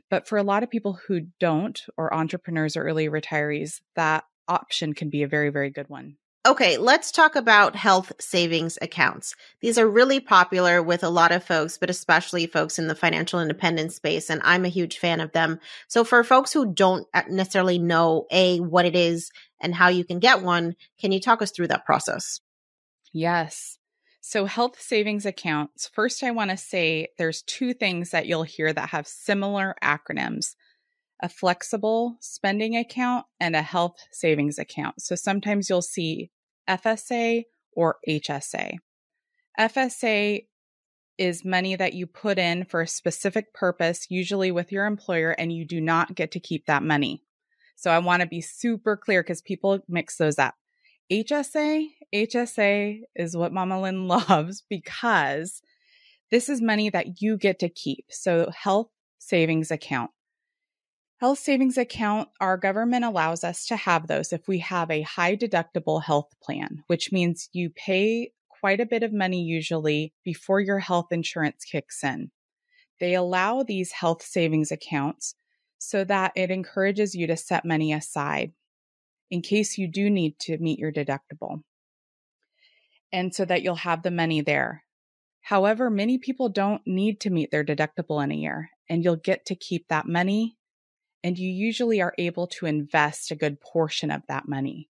[0.09, 4.93] But for a lot of people who don't, or entrepreneurs or early retirees, that option
[4.93, 6.17] can be a very, very good one.
[6.45, 9.33] Okay, let's talk about health savings accounts.
[9.61, 13.39] These are really popular with a lot of folks, but especially folks in the financial
[13.39, 14.29] independence space.
[14.29, 15.61] And I'm a huge fan of them.
[15.87, 20.03] So for folks who don't uh, necessarily know A, what it is and how you
[20.03, 22.41] can get one, can you talk us through that process?
[23.13, 23.77] Yes.
[24.19, 28.71] So, health savings accounts, first, I want to say there's two things that you'll hear
[28.71, 30.55] that have similar acronyms
[31.23, 35.01] a flexible spending account and a health savings account.
[35.01, 36.29] So, sometimes you'll see
[36.69, 38.75] FSA or HSA.
[39.57, 40.45] FSA
[41.17, 45.53] is money that you put in for a specific purpose, usually with your employer, and
[45.53, 47.23] you do not get to keep that money.
[47.77, 50.55] So, I want to be super clear because people mix those up.
[51.09, 55.61] HSA, HSA is what Mama Lynn loves because
[56.31, 58.07] this is money that you get to keep.
[58.09, 60.11] So, health savings account.
[61.23, 65.37] Health savings account, our government allows us to have those if we have a high
[65.37, 70.79] deductible health plan, which means you pay quite a bit of money usually before your
[70.79, 72.29] health insurance kicks in.
[72.99, 75.35] They allow these health savings accounts
[75.77, 78.51] so that it encourages you to set money aside
[79.31, 81.61] in case you do need to meet your deductible.
[83.13, 84.83] And so that you'll have the money there.
[85.39, 89.45] However, many people don't need to meet their deductible in a year, and you'll get
[89.45, 90.57] to keep that money.
[91.23, 94.89] And you usually are able to invest a good portion of that money.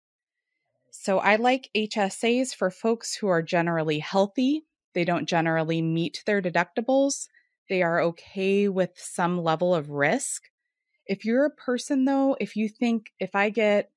[0.91, 4.65] So I like HSAs for folks who are generally healthy.
[4.95, 7.29] They don't generally meet their deductibles.
[7.69, 10.43] They are okay with some level of risk.
[11.07, 13.91] If you're a person, though, if you think if I get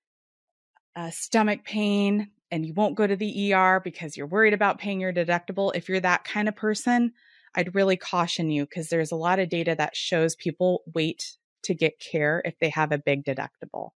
[0.96, 5.02] a stomach pain and you won't go to the ER because you're worried about paying
[5.02, 7.14] your deductible, if you're that kind of person,
[7.56, 11.74] I'd really caution you because there's a lot of data that shows people wait to
[11.74, 13.90] get care if they have a big deductible.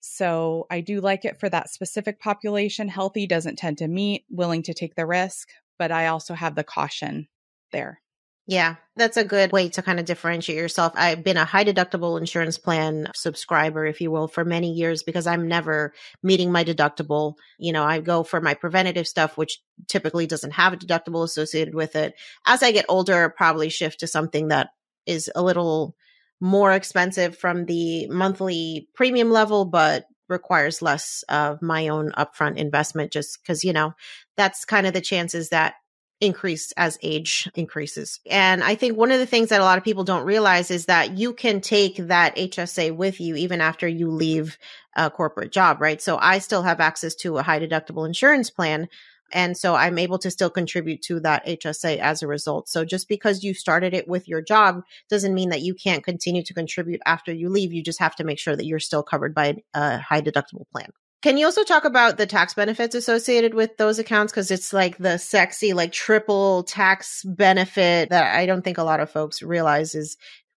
[0.00, 2.88] So I do like it for that specific population.
[2.88, 5.48] Healthy doesn't tend to meet, willing to take the risk,
[5.78, 7.28] but I also have the caution
[7.70, 8.00] there.
[8.48, 10.94] Yeah, that's a good way to kind of differentiate yourself.
[10.96, 15.28] I've been a high deductible insurance plan subscriber, if you will, for many years because
[15.28, 15.94] I'm never
[16.24, 17.34] meeting my deductible.
[17.58, 21.76] You know, I go for my preventative stuff, which typically doesn't have a deductible associated
[21.76, 22.14] with it.
[22.44, 24.70] As I get older, I'll probably shift to something that
[25.06, 25.94] is a little
[26.42, 33.12] more expensive from the monthly premium level, but requires less of my own upfront investment
[33.12, 33.94] just because, you know,
[34.36, 35.74] that's kind of the chances that
[36.20, 38.18] increase as age increases.
[38.28, 40.86] And I think one of the things that a lot of people don't realize is
[40.86, 44.58] that you can take that HSA with you even after you leave
[44.96, 46.02] a corporate job, right?
[46.02, 48.88] So I still have access to a high deductible insurance plan.
[49.32, 52.68] And so I'm able to still contribute to that HSA as a result.
[52.68, 56.42] So just because you started it with your job doesn't mean that you can't continue
[56.42, 57.72] to contribute after you leave.
[57.72, 60.90] You just have to make sure that you're still covered by a high deductible plan.
[61.22, 64.32] Can you also talk about the tax benefits associated with those accounts?
[64.32, 68.98] Because it's like the sexy, like triple tax benefit that I don't think a lot
[68.98, 70.16] of folks realize is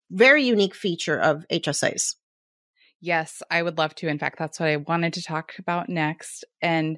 [0.09, 2.15] very unique feature of HSAs.
[2.99, 4.07] Yes, I would love to.
[4.07, 6.45] In fact, that's what I wanted to talk about next.
[6.63, 6.97] And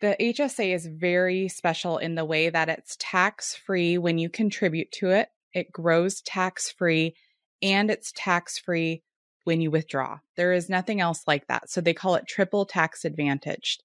[0.00, 4.90] the HSA is very special in the way that it's tax free when you contribute
[4.92, 5.28] to it.
[5.52, 7.14] It grows tax free
[7.62, 9.02] and it's tax free
[9.44, 10.18] when you withdraw.
[10.36, 11.70] There is nothing else like that.
[11.70, 13.82] So they call it triple tax advantaged.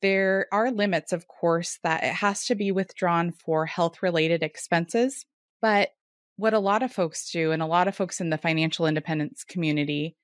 [0.00, 5.26] There are limits, of course, that it has to be withdrawn for health related expenses.
[5.60, 5.90] But
[6.36, 9.42] what a lot of folks do, and a lot of folks in the financial independence
[9.42, 10.16] community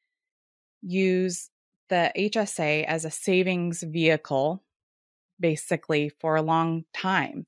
[0.80, 1.50] use
[1.88, 4.62] the HSA as a savings vehicle,
[5.44, 7.44] basically, for a long time.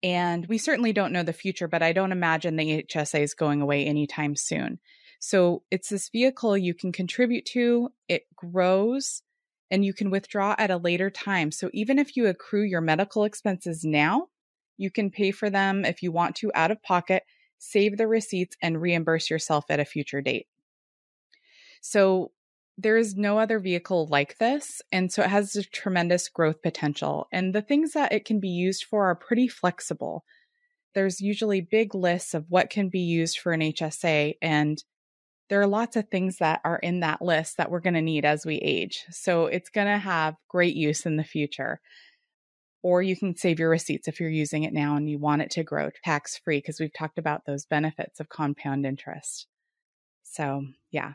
[0.00, 3.60] And we certainly don't know the future, but I don't imagine the HSA is going
[3.60, 4.78] away anytime soon.
[5.18, 9.22] So it's this vehicle you can contribute to, it grows,
[9.72, 11.50] and you can withdraw at a later time.
[11.50, 14.28] So even if you accrue your medical expenses now,
[14.76, 17.24] you can pay for them if you want to out of pocket,
[17.58, 20.46] save the receipts, and reimburse yourself at a future date.
[21.80, 22.30] So
[22.82, 24.82] there is no other vehicle like this.
[24.90, 27.28] And so it has a tremendous growth potential.
[27.32, 30.24] And the things that it can be used for are pretty flexible.
[30.94, 34.34] There's usually big lists of what can be used for an HSA.
[34.42, 34.82] And
[35.48, 38.24] there are lots of things that are in that list that we're going to need
[38.24, 39.04] as we age.
[39.10, 41.80] So it's going to have great use in the future.
[42.82, 45.50] Or you can save your receipts if you're using it now and you want it
[45.52, 49.46] to grow tax free because we've talked about those benefits of compound interest.
[50.24, 51.12] So, yeah.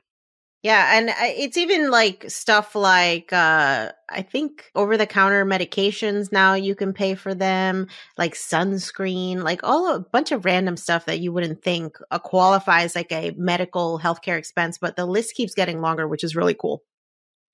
[0.68, 1.09] Yeah, and
[1.39, 6.93] it's even like stuff like uh I think over the counter medications now you can
[6.93, 7.88] pay for them,
[8.18, 12.95] like sunscreen, like all a bunch of random stuff that you wouldn't think uh, qualifies
[12.95, 16.84] like a medical healthcare expense, but the list keeps getting longer, which is really cool.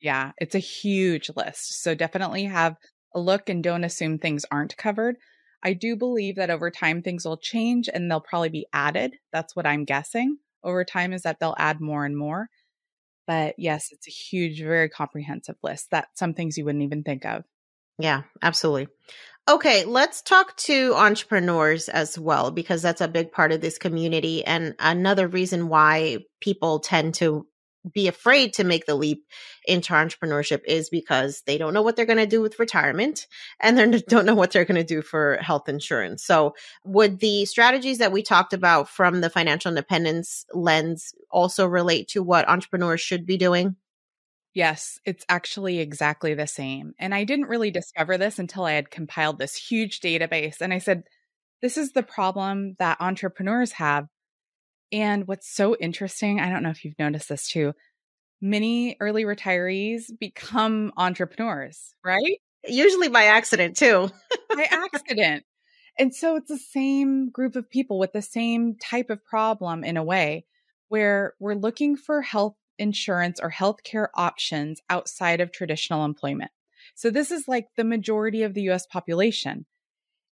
[0.01, 1.81] Yeah, it's a huge list.
[1.83, 2.75] So definitely have
[3.15, 5.17] a look and don't assume things aren't covered.
[5.63, 9.15] I do believe that over time things will change and they'll probably be added.
[9.33, 12.49] That's what I'm guessing over time is that they'll add more and more.
[13.27, 15.91] But yes, it's a huge, very comprehensive list.
[15.91, 17.43] That some things you wouldn't even think of.
[17.99, 18.87] Yeah, absolutely.
[19.49, 24.45] Okay, let's talk to entrepreneurs as well, because that's a big part of this community.
[24.45, 27.45] And another reason why people tend to
[27.91, 29.25] be afraid to make the leap
[29.65, 33.27] into entrepreneurship is because they don't know what they're going to do with retirement
[33.59, 33.97] and they mm-hmm.
[34.07, 36.23] don't know what they're going to do for health insurance.
[36.23, 36.55] So,
[36.85, 42.23] would the strategies that we talked about from the financial independence lens also relate to
[42.23, 43.75] what entrepreneurs should be doing?
[44.53, 46.93] Yes, it's actually exactly the same.
[46.99, 47.73] And I didn't really mm.
[47.73, 50.61] discover this until I had compiled this huge database.
[50.61, 51.03] And I said,
[51.61, 54.07] this is the problem that entrepreneurs have
[54.93, 57.73] and what's so interesting, I don't know if you've noticed this too,
[58.39, 62.39] many early retirees become entrepreneurs, right?
[62.65, 64.09] Usually by accident too.
[64.55, 65.43] by accident.
[65.97, 69.97] And so it's the same group of people with the same type of problem in
[69.97, 70.45] a way
[70.89, 76.51] where we're looking for health insurance or healthcare options outside of traditional employment.
[76.95, 79.65] So this is like the majority of the US population.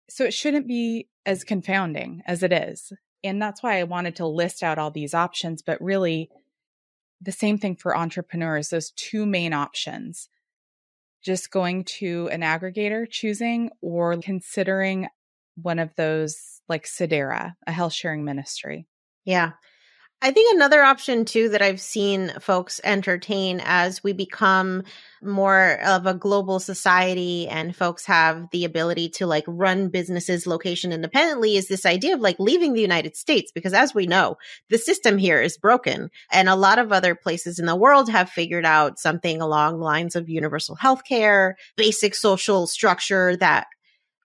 [0.09, 2.91] So it shouldn't be as confounding as it is.
[3.23, 6.29] And that's why I wanted to list out all these options, but really
[7.21, 10.29] the same thing for entrepreneurs, those two main options.
[11.23, 15.07] Just going to an aggregator, choosing, or considering
[15.61, 18.87] one of those like Sedera, a health sharing ministry.
[19.25, 19.53] Yeah.
[20.19, 24.81] I think another option too that I've seen folks entertain as we become
[25.21, 30.91] more of a global society and folks have the ability to like run businesses location
[30.91, 34.37] independently is this idea of like leaving the United States because as we know,
[34.71, 38.27] the system here is broken and a lot of other places in the world have
[38.27, 43.67] figured out something along the lines of universal health care, basic social structure that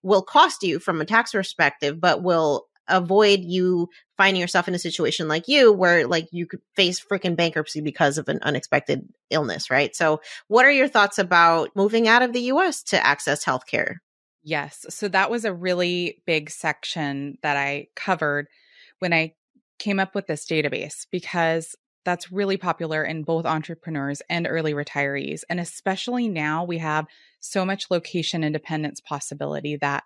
[0.03, 4.79] will cost you from a tax perspective, but will avoid you finding yourself in a
[4.79, 9.71] situation like you where like you could face freaking bankruptcy because of an unexpected illness,
[9.71, 9.95] right?
[9.95, 13.97] So, what are your thoughts about moving out of the US to access healthcare?
[14.43, 14.85] Yes.
[14.89, 18.49] So that was a really big section that I covered
[18.99, 19.35] when I
[19.79, 25.43] came up with this database because that's really popular in both entrepreneurs and early retirees.
[25.49, 27.07] And especially now we have
[27.39, 30.03] so much location independence possibility that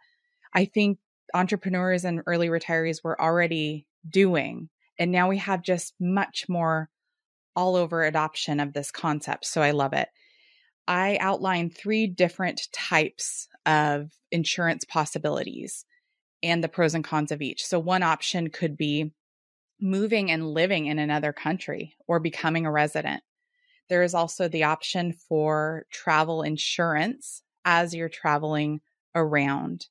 [0.54, 0.98] I think
[1.34, 4.68] entrepreneurs and early retirees were already doing.
[4.98, 6.88] And now we have just much more
[7.54, 9.46] all over adoption of this concept.
[9.46, 10.08] So I love it.
[10.88, 15.84] I outline three different types of insurance possibilities
[16.42, 17.64] and the pros and cons of each.
[17.64, 19.12] So, one option could be
[19.80, 23.22] moving and living in another country or becoming a resident.
[23.88, 28.80] There is also the option for travel insurance as you're traveling
[29.14, 29.86] around.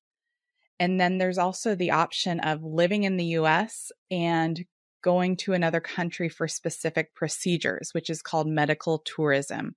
[0.79, 4.65] And then there's also the option of living in the US and
[5.01, 9.75] going to another country for specific procedures, which is called medical tourism.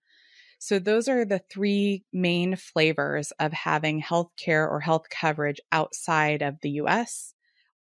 [0.59, 6.61] So, those are the three main flavors of having healthcare or health coverage outside of
[6.63, 7.35] the US.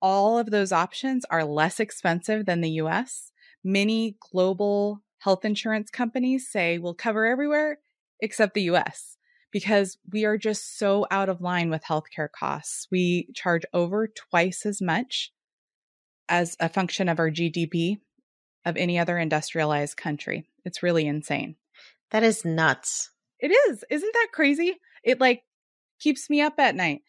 [0.01, 3.31] All of those options are less expensive than the US.
[3.63, 7.79] Many global health insurance companies say we'll cover everywhere
[8.19, 9.14] except the US
[9.55, 12.89] because we are just so out of line with healthcare costs.
[12.91, 15.31] We charge over twice as much
[16.27, 17.99] as a function of our GDP
[18.65, 20.45] of any other industrialized country.
[20.65, 21.55] It's really insane.
[22.11, 23.11] That is nuts.
[23.39, 23.85] It is.
[23.89, 24.75] Isn't that crazy?
[25.05, 25.43] It like
[26.01, 27.03] keeps me up at night.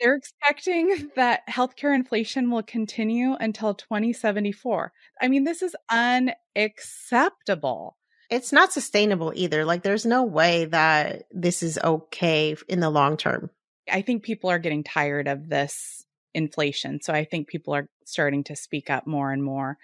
[0.00, 4.90] They're expecting that healthcare inflation will continue until 2074.
[5.20, 7.98] I mean, this is unacceptable
[8.32, 9.66] it's not sustainable either.
[9.66, 13.50] Like there's no way that this is okay in the long term.
[13.90, 17.02] I think people are getting tired of this inflation.
[17.02, 19.76] So I think people are starting to speak up more and more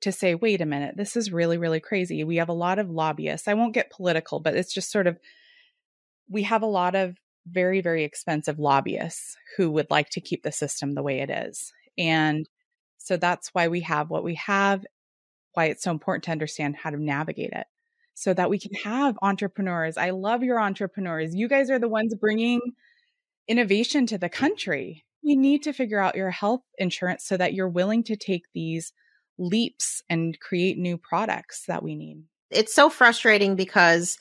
[0.00, 2.24] to say, wait a minute, this is really, really crazy.
[2.24, 3.46] We have a lot of lobbyists.
[3.46, 5.18] I won't get political, but it's just sort of,
[6.30, 10.50] we have a lot of very, very expensive lobbyists who would like to keep the
[10.50, 11.74] system the way it is.
[11.98, 12.48] And
[12.96, 14.82] so that's why we have what we have,
[15.52, 17.66] why it's so important to understand how to navigate it
[18.14, 19.96] so that we can have entrepreneurs.
[19.96, 21.34] I love your entrepreneurs.
[21.34, 22.60] You guys are the ones bringing
[23.48, 25.04] innovation to the country.
[25.24, 28.92] We need to figure out your health insurance so that you're willing to take these
[29.38, 32.24] leaps and create new products that we need.
[32.50, 34.18] It's so frustrating because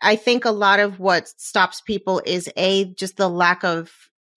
[0.00, 3.92] I think a lot of what stops people is a just the lack of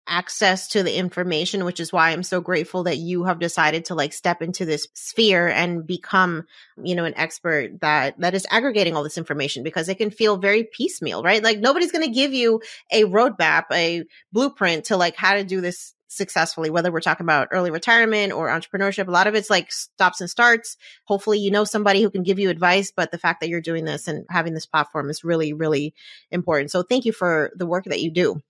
[0.09, 3.95] access to the information, which is why I'm so grateful that you have decided to
[3.95, 6.45] like step into this sphere and become,
[6.83, 10.37] you know, an expert that that is aggregating all this information because it can feel
[10.37, 11.43] very piecemeal, right?
[11.43, 15.61] Like nobody's going to give you a roadmap, a blueprint to like how to do
[15.61, 19.09] this successfully, whether we're talking about early retirement or entrepreneurship.
[19.09, 20.77] A lot of it's like stops and starts.
[21.05, 23.85] Hopefully, you know somebody who can give you advice, but the fact that you're doing
[23.85, 25.95] this and having this platform is really, really
[26.31, 26.71] important.
[26.71, 28.41] So, thank you for the work that you do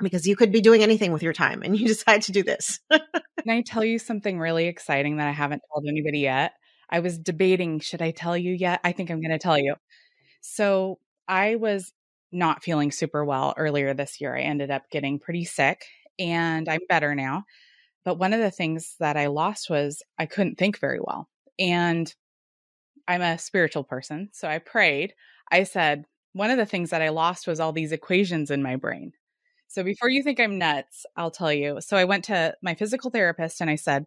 [0.00, 2.80] because you could be doing anything with your time and you decide to do this.
[2.90, 6.52] Can I tell you something really exciting that I haven't told anybody yet?
[6.90, 8.80] I was debating, should I tell you yet?
[8.84, 9.74] I think I'm going to tell you.
[10.40, 11.92] So I was
[12.32, 14.36] not feeling super well earlier this year.
[14.36, 15.86] I ended up getting pretty sick
[16.18, 17.44] and I'm better now.
[18.04, 21.28] But one of the things that I lost was I couldn't think very well.
[21.58, 22.12] And
[23.08, 24.28] I'm a spiritual person.
[24.32, 25.14] So I prayed.
[25.50, 28.76] I said, one of the things that I lost was all these equations in my
[28.76, 29.12] brain.
[29.74, 31.80] So before you think I'm nuts, I'll tell you.
[31.80, 34.04] So I went to my physical therapist and I said,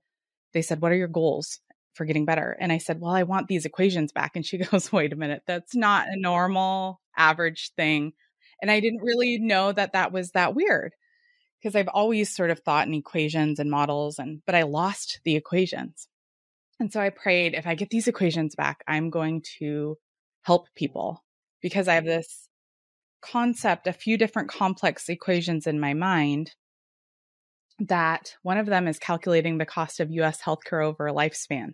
[0.53, 1.59] they said, What are your goals
[1.93, 2.55] for getting better?
[2.57, 4.37] And I said, Well, I want these equations back.
[4.37, 8.13] And she goes, Wait a minute, that's not a normal average thing.
[8.61, 10.93] And I didn't really know that that was that weird
[11.61, 15.35] because I've always sort of thought in equations and models and but I lost the
[15.35, 16.07] equations.
[16.79, 19.97] And so I prayed if I get these equations back, I'm going to
[20.43, 21.25] help people
[21.61, 22.07] because I have mm.
[22.07, 22.47] this
[23.21, 26.53] concept, a few different complex equations in my mind
[27.79, 31.73] that one of them is calculating the cost of US healthcare over a lifespan.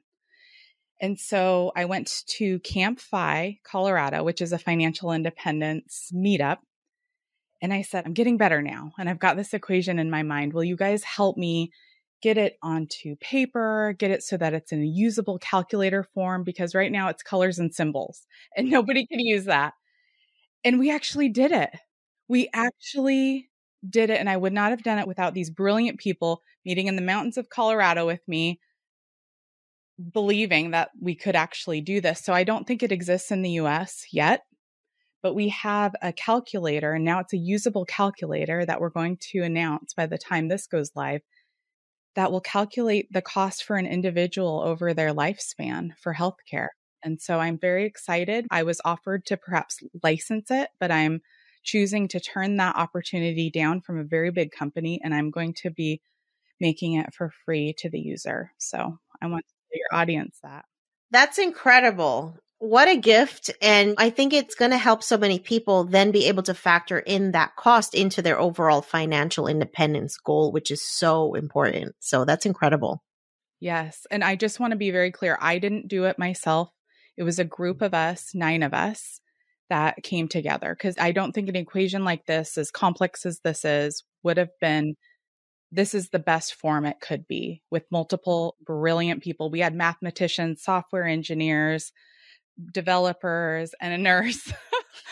[1.01, 6.59] And so I went to Camp FI, Colorado, which is a financial independence meetup.
[7.61, 8.91] And I said, I'm getting better now.
[8.97, 10.53] And I've got this equation in my mind.
[10.53, 11.71] Will you guys help me
[12.21, 16.43] get it onto paper, get it so that it's in a usable calculator form?
[16.43, 18.25] Because right now it's colors and symbols
[18.55, 19.73] and nobody can use that.
[20.63, 21.71] And we actually did it.
[22.27, 23.49] We actually
[23.87, 24.19] did it.
[24.19, 27.37] And I would not have done it without these brilliant people meeting in the mountains
[27.37, 28.59] of Colorado with me,
[30.11, 32.23] believing that we could actually do this.
[32.23, 34.43] So I don't think it exists in the US yet,
[35.21, 39.39] but we have a calculator, and now it's a usable calculator that we're going to
[39.39, 41.21] announce by the time this goes live
[42.15, 46.67] that will calculate the cost for an individual over their lifespan for healthcare.
[47.03, 48.47] And so I'm very excited.
[48.49, 51.21] I was offered to perhaps license it, but I'm
[51.63, 55.71] choosing to turn that opportunity down from a very big company and I'm going to
[55.71, 56.01] be
[56.59, 58.51] making it for free to the user.
[58.57, 60.65] So I want to tell your audience that.
[61.11, 62.37] That's incredible.
[62.59, 63.51] What a gift.
[63.61, 66.97] And I think it's going to help so many people then be able to factor
[66.97, 71.95] in that cost into their overall financial independence goal, which is so important.
[71.99, 73.03] So that's incredible.
[73.59, 74.07] Yes.
[74.09, 76.69] And I just want to be very clear I didn't do it myself.
[77.17, 79.19] It was a group of us, nine of us,
[79.69, 83.65] that came together because I don't think an equation like this, as complex as this
[83.65, 84.95] is, would have been.
[85.71, 89.49] This is the best form it could be with multiple brilliant people.
[89.49, 91.91] We had mathematicians, software engineers,
[92.71, 94.53] developers, and a nurse.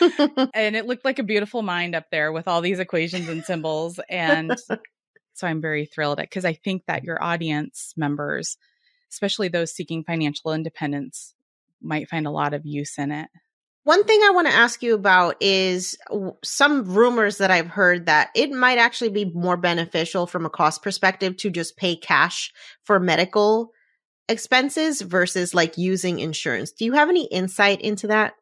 [0.54, 4.00] and it looked like a beautiful mind up there with all these equations and symbols.
[4.08, 4.56] And
[5.34, 8.56] so I'm very thrilled at because I think that your audience members,
[9.10, 11.34] especially those seeking financial independence,
[11.82, 13.28] might find a lot of use in it.
[13.84, 15.96] One thing I want to ask you about is
[16.44, 20.82] some rumors that I've heard that it might actually be more beneficial from a cost
[20.82, 22.52] perspective to just pay cash
[22.84, 23.70] for medical
[24.28, 26.70] expenses versus like using insurance.
[26.70, 28.34] Do you have any insight into that?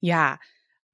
[0.00, 0.38] Yeah,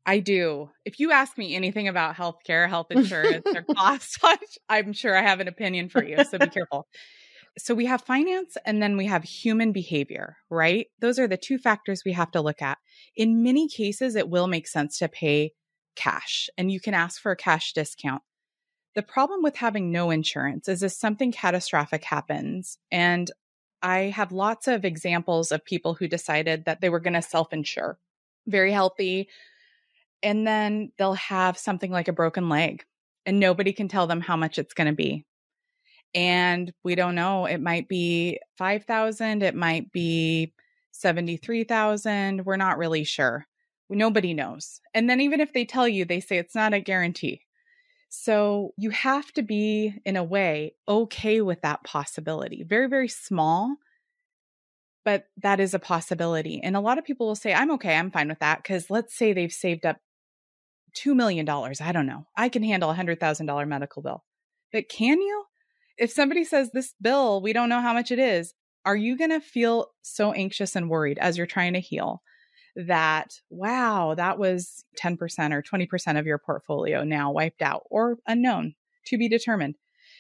[0.06, 0.70] I do.
[0.84, 4.18] If you ask me anything about healthcare, health insurance, or cost,
[4.68, 6.24] I'm sure I have an opinion for you.
[6.24, 6.86] So be careful.
[7.62, 10.86] So we have finance and then we have human behavior, right?
[11.00, 12.78] Those are the two factors we have to look at.
[13.14, 15.52] In many cases, it will make sense to pay
[15.94, 18.22] cash and you can ask for a cash discount.
[18.94, 23.30] The problem with having no insurance is if something catastrophic happens, and
[23.82, 27.52] I have lots of examples of people who decided that they were going to self
[27.52, 27.98] insure,
[28.46, 29.28] very healthy.
[30.22, 32.84] And then they'll have something like a broken leg,
[33.24, 35.24] and nobody can tell them how much it's going to be
[36.14, 40.52] and we don't know it might be 5000 it might be
[40.92, 43.46] 73000 we're not really sure.
[43.88, 47.42] Nobody knows and then even if they tell you they say it's not a guarantee.
[48.08, 53.76] So you have to be in a way okay with that possibility very very small
[55.04, 58.10] but that is a possibility and a lot of people will say i'm okay i'm
[58.10, 59.96] fine with that because let's say they've saved up
[60.96, 64.24] $2 million i don't know i can handle a $100000 medical bill
[64.72, 65.44] but can you
[66.00, 68.54] if somebody says this bill, we don't know how much it is,
[68.86, 72.22] are you going to feel so anxious and worried as you're trying to heal
[72.74, 75.18] that, wow, that was 10%
[75.52, 78.74] or 20% of your portfolio now wiped out or unknown
[79.06, 79.76] to be determined.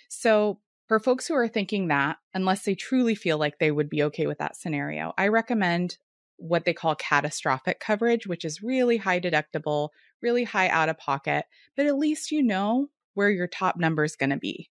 [0.08, 4.02] So, for folks who are thinking that, unless they truly feel like they would be
[4.02, 5.96] okay with that scenario, I recommend
[6.36, 11.44] what they call catastrophic coverage, which is really high deductible, really high out of pocket,
[11.76, 14.68] but at least you know where your top number is going to be.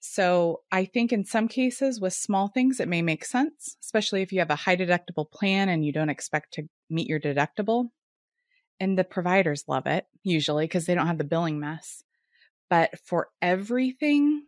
[0.00, 4.32] So I think in some cases with small things, it may make sense, especially if
[4.32, 7.90] you have a high deductible plan and you don't expect to meet your deductible.
[8.80, 12.02] And the providers love it usually because they don't have the billing mess.
[12.70, 14.46] But for everything,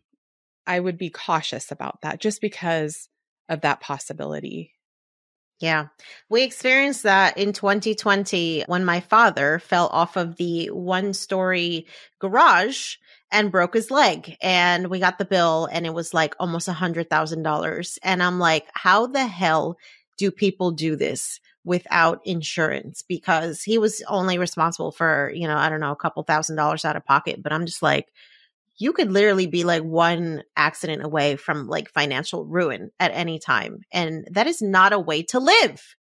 [0.66, 3.08] I would be cautious about that just because
[3.48, 4.72] of that possibility.
[5.60, 5.88] Yeah.
[6.28, 11.86] We experienced that in 2020 when my father fell off of the one story
[12.20, 12.96] garage
[13.32, 16.72] and broke his leg and we got the bill and it was like almost a
[16.72, 17.98] hundred thousand dollars.
[18.02, 19.78] And I'm like, how the hell
[20.18, 23.02] do people do this without insurance?
[23.02, 26.84] Because he was only responsible for, you know, I don't know, a couple thousand dollars
[26.84, 28.12] out of pocket, but I'm just like,
[28.76, 33.80] you could literally be like one accident away from like financial ruin at any time.
[33.90, 35.96] And that is not a way to live.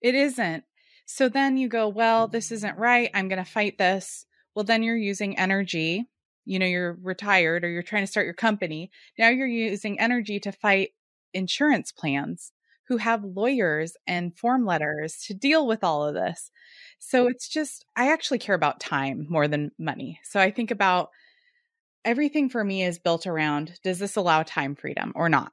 [0.00, 0.64] It isn't.
[1.04, 2.52] So then you go, well, this mm.
[2.52, 3.10] isn't right.
[3.12, 4.24] I'm going to fight this.
[4.54, 6.06] Well, then you're using energy
[6.44, 10.40] you know you're retired or you're trying to start your company now you're using energy
[10.40, 10.90] to fight
[11.34, 12.52] insurance plans
[12.90, 16.50] who have lawyers and form letters to deal with all of this.
[16.98, 20.18] So it's just i actually care about time more than money.
[20.24, 21.10] So i think about
[22.04, 25.52] everything for me is built around does this allow time freedom or not?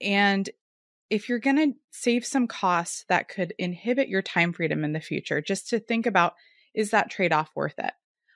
[0.00, 0.48] And
[1.08, 5.00] if you're going to save some costs that could inhibit your time freedom in the
[5.00, 6.34] future just to think about
[6.74, 7.92] is that trade off worth it?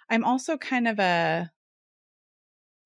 [0.08, 1.50] I'm also kind of a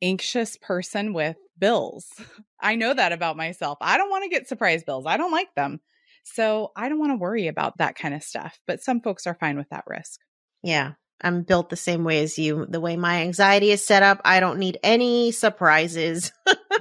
[0.03, 2.07] anxious person with bills.
[2.61, 3.79] I know that about myself.
[3.81, 5.07] I don't want to get surprise bills.
[5.07, 5.81] I don't like them.
[6.25, 8.59] So I don't want to worry about that kind of stuff.
[8.67, 10.21] But some folks are fine with that risk.
[10.63, 10.93] Yeah.
[11.23, 12.67] I'm built the same way as you.
[12.69, 16.33] The way my anxiety is set up, I don't need any surprises.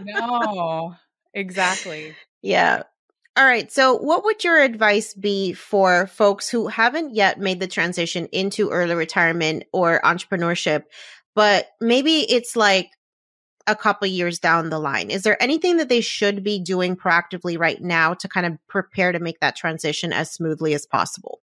[0.02, 0.96] no,
[1.34, 2.16] exactly.
[2.44, 2.82] Yeah.
[3.38, 3.72] All right.
[3.72, 8.72] So, what would your advice be for folks who haven't yet made the transition into
[8.72, 10.86] early retirement or entrepreneurship,
[11.36, 12.90] but maybe it's like
[13.68, 15.10] a couple years down the line?
[15.10, 19.12] Is there anything that they should be doing proactively right now to kind of prepare
[19.12, 21.42] to make that transition as smoothly as possible?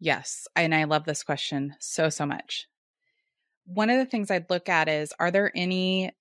[0.00, 0.48] Yes.
[0.56, 2.66] And I love this question so, so much.
[3.66, 6.12] One of the things I'd look at is are there any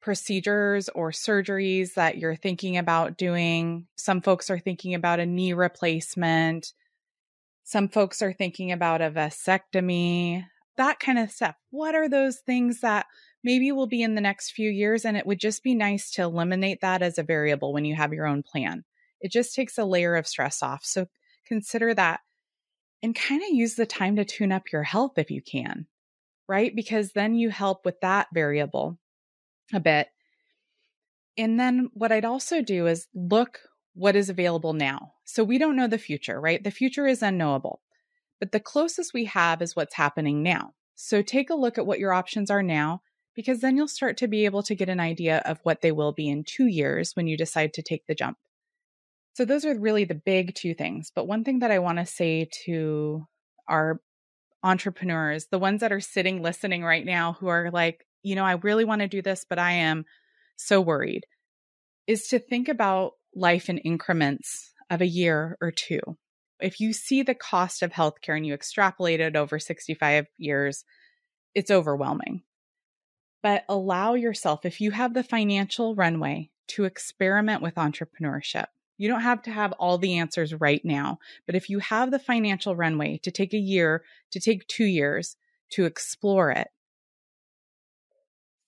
[0.00, 3.86] procedures or surgeries that you're thinking about doing?
[3.96, 6.72] Some folks are thinking about a knee replacement.
[7.64, 10.44] Some folks are thinking about a vasectomy,
[10.76, 11.56] that kind of stuff.
[11.70, 13.06] What are those things that
[13.42, 15.04] maybe will be in the next few years.
[15.04, 18.12] And it would just be nice to eliminate that as a variable when you have
[18.12, 18.84] your own plan.
[19.20, 20.84] It just takes a layer of stress off.
[20.84, 21.06] So
[21.46, 22.20] consider that
[23.02, 25.86] and kind of use the time to tune up your health if you can,
[26.48, 26.74] right?
[26.74, 28.98] Because then you help with that variable
[29.72, 30.08] a bit.
[31.38, 33.60] And then what I'd also do is look
[33.94, 35.12] what is available now.
[35.24, 36.62] So we don't know the future, right?
[36.62, 37.80] The future is unknowable,
[38.38, 40.74] but the closest we have is what's happening now.
[40.94, 43.02] So take a look at what your options are now
[43.40, 46.12] because then you'll start to be able to get an idea of what they will
[46.12, 48.36] be in two years when you decide to take the jump.
[49.32, 51.10] So, those are really the big two things.
[51.14, 53.24] But one thing that I want to say to
[53.66, 53.98] our
[54.62, 58.52] entrepreneurs, the ones that are sitting listening right now who are like, you know, I
[58.52, 60.04] really want to do this, but I am
[60.56, 61.24] so worried,
[62.06, 66.00] is to think about life in increments of a year or two.
[66.60, 70.84] If you see the cost of healthcare and you extrapolate it over 65 years,
[71.54, 72.42] it's overwhelming
[73.42, 78.66] but allow yourself, if you have the financial runway, to experiment with entrepreneurship.
[78.96, 82.18] You don't have to have all the answers right now, but if you have the
[82.18, 85.36] financial runway to take a year, to take two years
[85.72, 86.68] to explore it,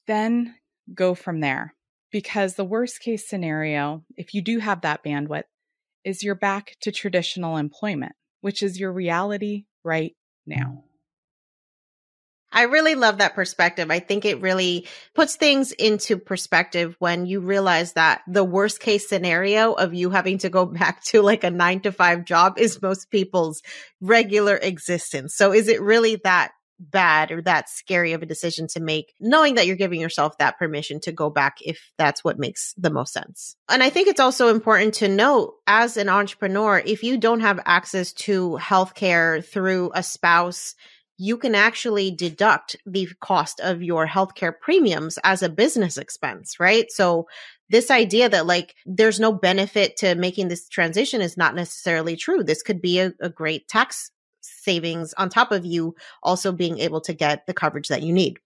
[0.06, 0.56] then
[0.92, 1.74] go from there.
[2.10, 5.44] Because the worst case scenario, if you do have that bandwidth,
[6.04, 10.16] is you're back to traditional employment, which is your reality right
[10.46, 10.84] now.
[12.52, 13.90] I really love that perspective.
[13.90, 19.08] I think it really puts things into perspective when you realize that the worst case
[19.08, 22.82] scenario of you having to go back to like a nine to five job is
[22.82, 23.62] most people's
[24.00, 25.34] regular existence.
[25.34, 26.52] So is it really that
[26.90, 30.58] bad or that scary of a decision to make, knowing that you're giving yourself that
[30.58, 33.56] permission to go back if that's what makes the most sense.
[33.68, 37.60] And I think it's also important to note as an entrepreneur, if you don't have
[37.64, 40.74] access to healthcare through a spouse,
[41.18, 46.90] you can actually deduct the cost of your healthcare premiums as a business expense, right?
[46.90, 47.26] So
[47.70, 52.42] this idea that like there's no benefit to making this transition is not necessarily true.
[52.42, 54.10] This could be a, a great tax
[54.40, 58.38] savings on top of you also being able to get the coverage that you need.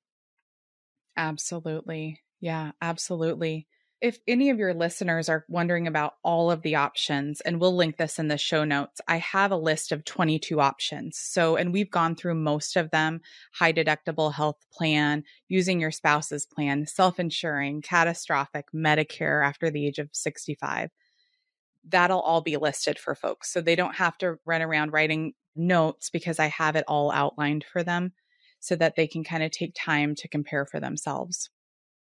[1.17, 2.21] Absolutely.
[2.41, 3.67] Yeah, absolutely.
[4.03, 7.97] If any of your listeners are wondering about all of the options, and we'll link
[7.97, 11.17] this in the show notes, I have a list of 22 options.
[11.17, 13.23] So, and we've gone through most of them
[13.55, 19.99] high deductible health plan, using your spouse's plan, self insuring, catastrophic, Medicare after the age
[19.99, 20.91] of 65.
[21.89, 23.51] That'll all be listed for folks.
[23.51, 27.65] So they don't have to run around writing notes because I have it all outlined
[27.65, 28.13] for them
[28.61, 31.49] so that they can kind of take time to compare for themselves.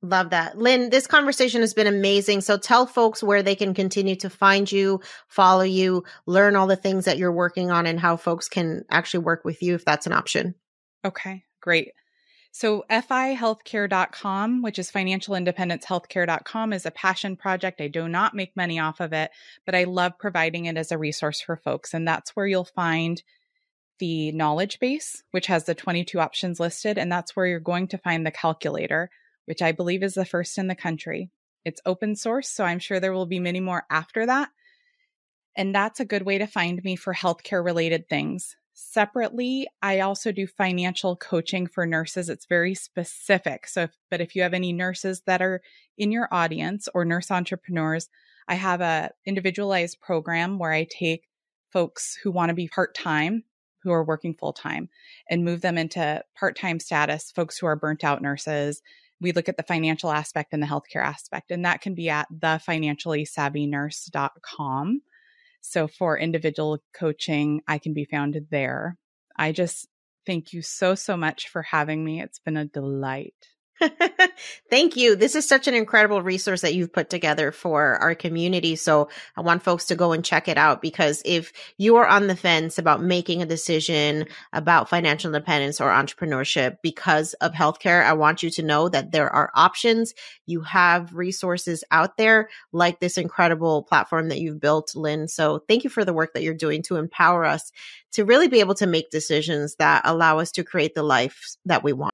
[0.05, 0.57] Love that.
[0.57, 2.41] Lynn, this conversation has been amazing.
[2.41, 4.99] So tell folks where they can continue to find you,
[5.29, 9.23] follow you, learn all the things that you're working on, and how folks can actually
[9.23, 10.55] work with you if that's an option.
[11.05, 11.93] Okay, great.
[12.51, 17.79] So fihealthcare.com, which is financialindependencehealthcare.com, is a passion project.
[17.79, 19.31] I do not make money off of it,
[19.65, 21.93] but I love providing it as a resource for folks.
[21.93, 23.23] And that's where you'll find
[23.99, 26.97] the knowledge base, which has the 22 options listed.
[26.97, 29.09] And that's where you're going to find the calculator
[29.45, 31.29] which I believe is the first in the country.
[31.65, 34.49] It's open source, so I'm sure there will be many more after that.
[35.55, 38.55] And that's a good way to find me for healthcare related things.
[38.73, 42.27] Separately, I also do financial coaching for nurses.
[42.27, 43.67] It's very specific.
[43.67, 45.61] So, if, but if you have any nurses that are
[45.97, 48.09] in your audience or nurse entrepreneurs,
[48.47, 51.29] I have a individualized program where I take
[51.71, 53.43] folks who want to be part-time
[53.83, 54.89] who are working full-time
[55.29, 58.81] and move them into part-time status, folks who are burnt out nurses,
[59.23, 62.27] we look at the financial aspect and the healthcare aspect, and that can be at
[62.31, 65.01] thefinanciallysavvynurse.com.
[65.61, 68.97] So for individual coaching, I can be found there.
[69.37, 69.87] I just
[70.25, 72.21] thank you so, so much for having me.
[72.21, 73.33] It's been a delight.
[74.69, 75.15] Thank you.
[75.15, 78.75] This is such an incredible resource that you've put together for our community.
[78.75, 82.27] So I want folks to go and check it out because if you are on
[82.27, 88.13] the fence about making a decision about financial independence or entrepreneurship because of healthcare, I
[88.13, 90.13] want you to know that there are options.
[90.45, 95.27] You have resources out there like this incredible platform that you've built, Lynn.
[95.27, 97.71] So thank you for the work that you're doing to empower us
[98.13, 101.83] to really be able to make decisions that allow us to create the life that
[101.83, 102.13] we want.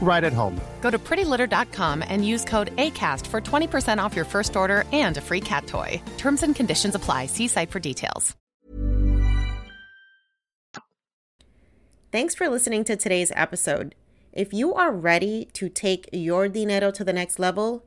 [0.00, 0.58] right at home.
[0.80, 5.20] Go to prettylitter.com and use code ACAST for 20% off your first order and a
[5.20, 6.00] free cat toy.
[6.16, 7.26] Terms and conditions apply.
[7.26, 8.34] See site for details.
[12.10, 13.94] Thanks for listening to today's episode.
[14.32, 17.84] If you are ready to take your dinero to the next level,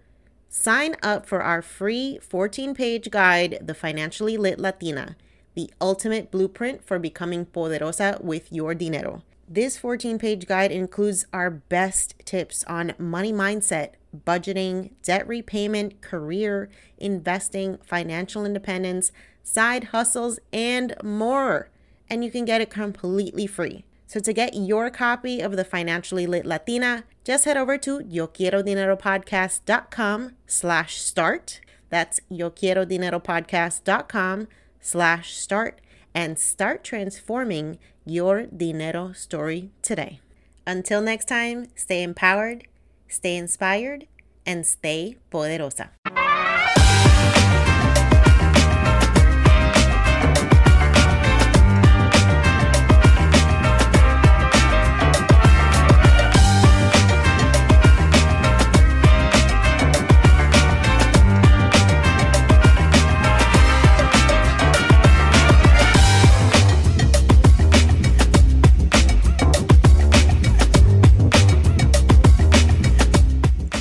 [0.48, 5.16] sign up for our free 14 page guide, The Financially Lit Latina,
[5.56, 9.24] the ultimate blueprint for becoming poderosa with your dinero.
[9.54, 13.96] This 14 page guide includes our best tips on money mindset,
[14.26, 19.12] budgeting, debt repayment, career, investing, financial independence,
[19.44, 21.70] side hustles, and more.
[22.10, 23.84] And you can get it completely free.
[24.08, 30.32] So to get your copy of the Financially Lit Latina, just head over to YoQuieroDineroPodcast.com
[30.48, 31.60] slash start.
[31.90, 34.48] That's YoQuieroDineroPodcast.com
[34.80, 35.82] slash start
[36.14, 40.20] and start transforming your dinero story today.
[40.66, 42.68] Until next time, stay empowered,
[43.08, 44.08] stay inspired,
[44.46, 45.90] and stay poderosa.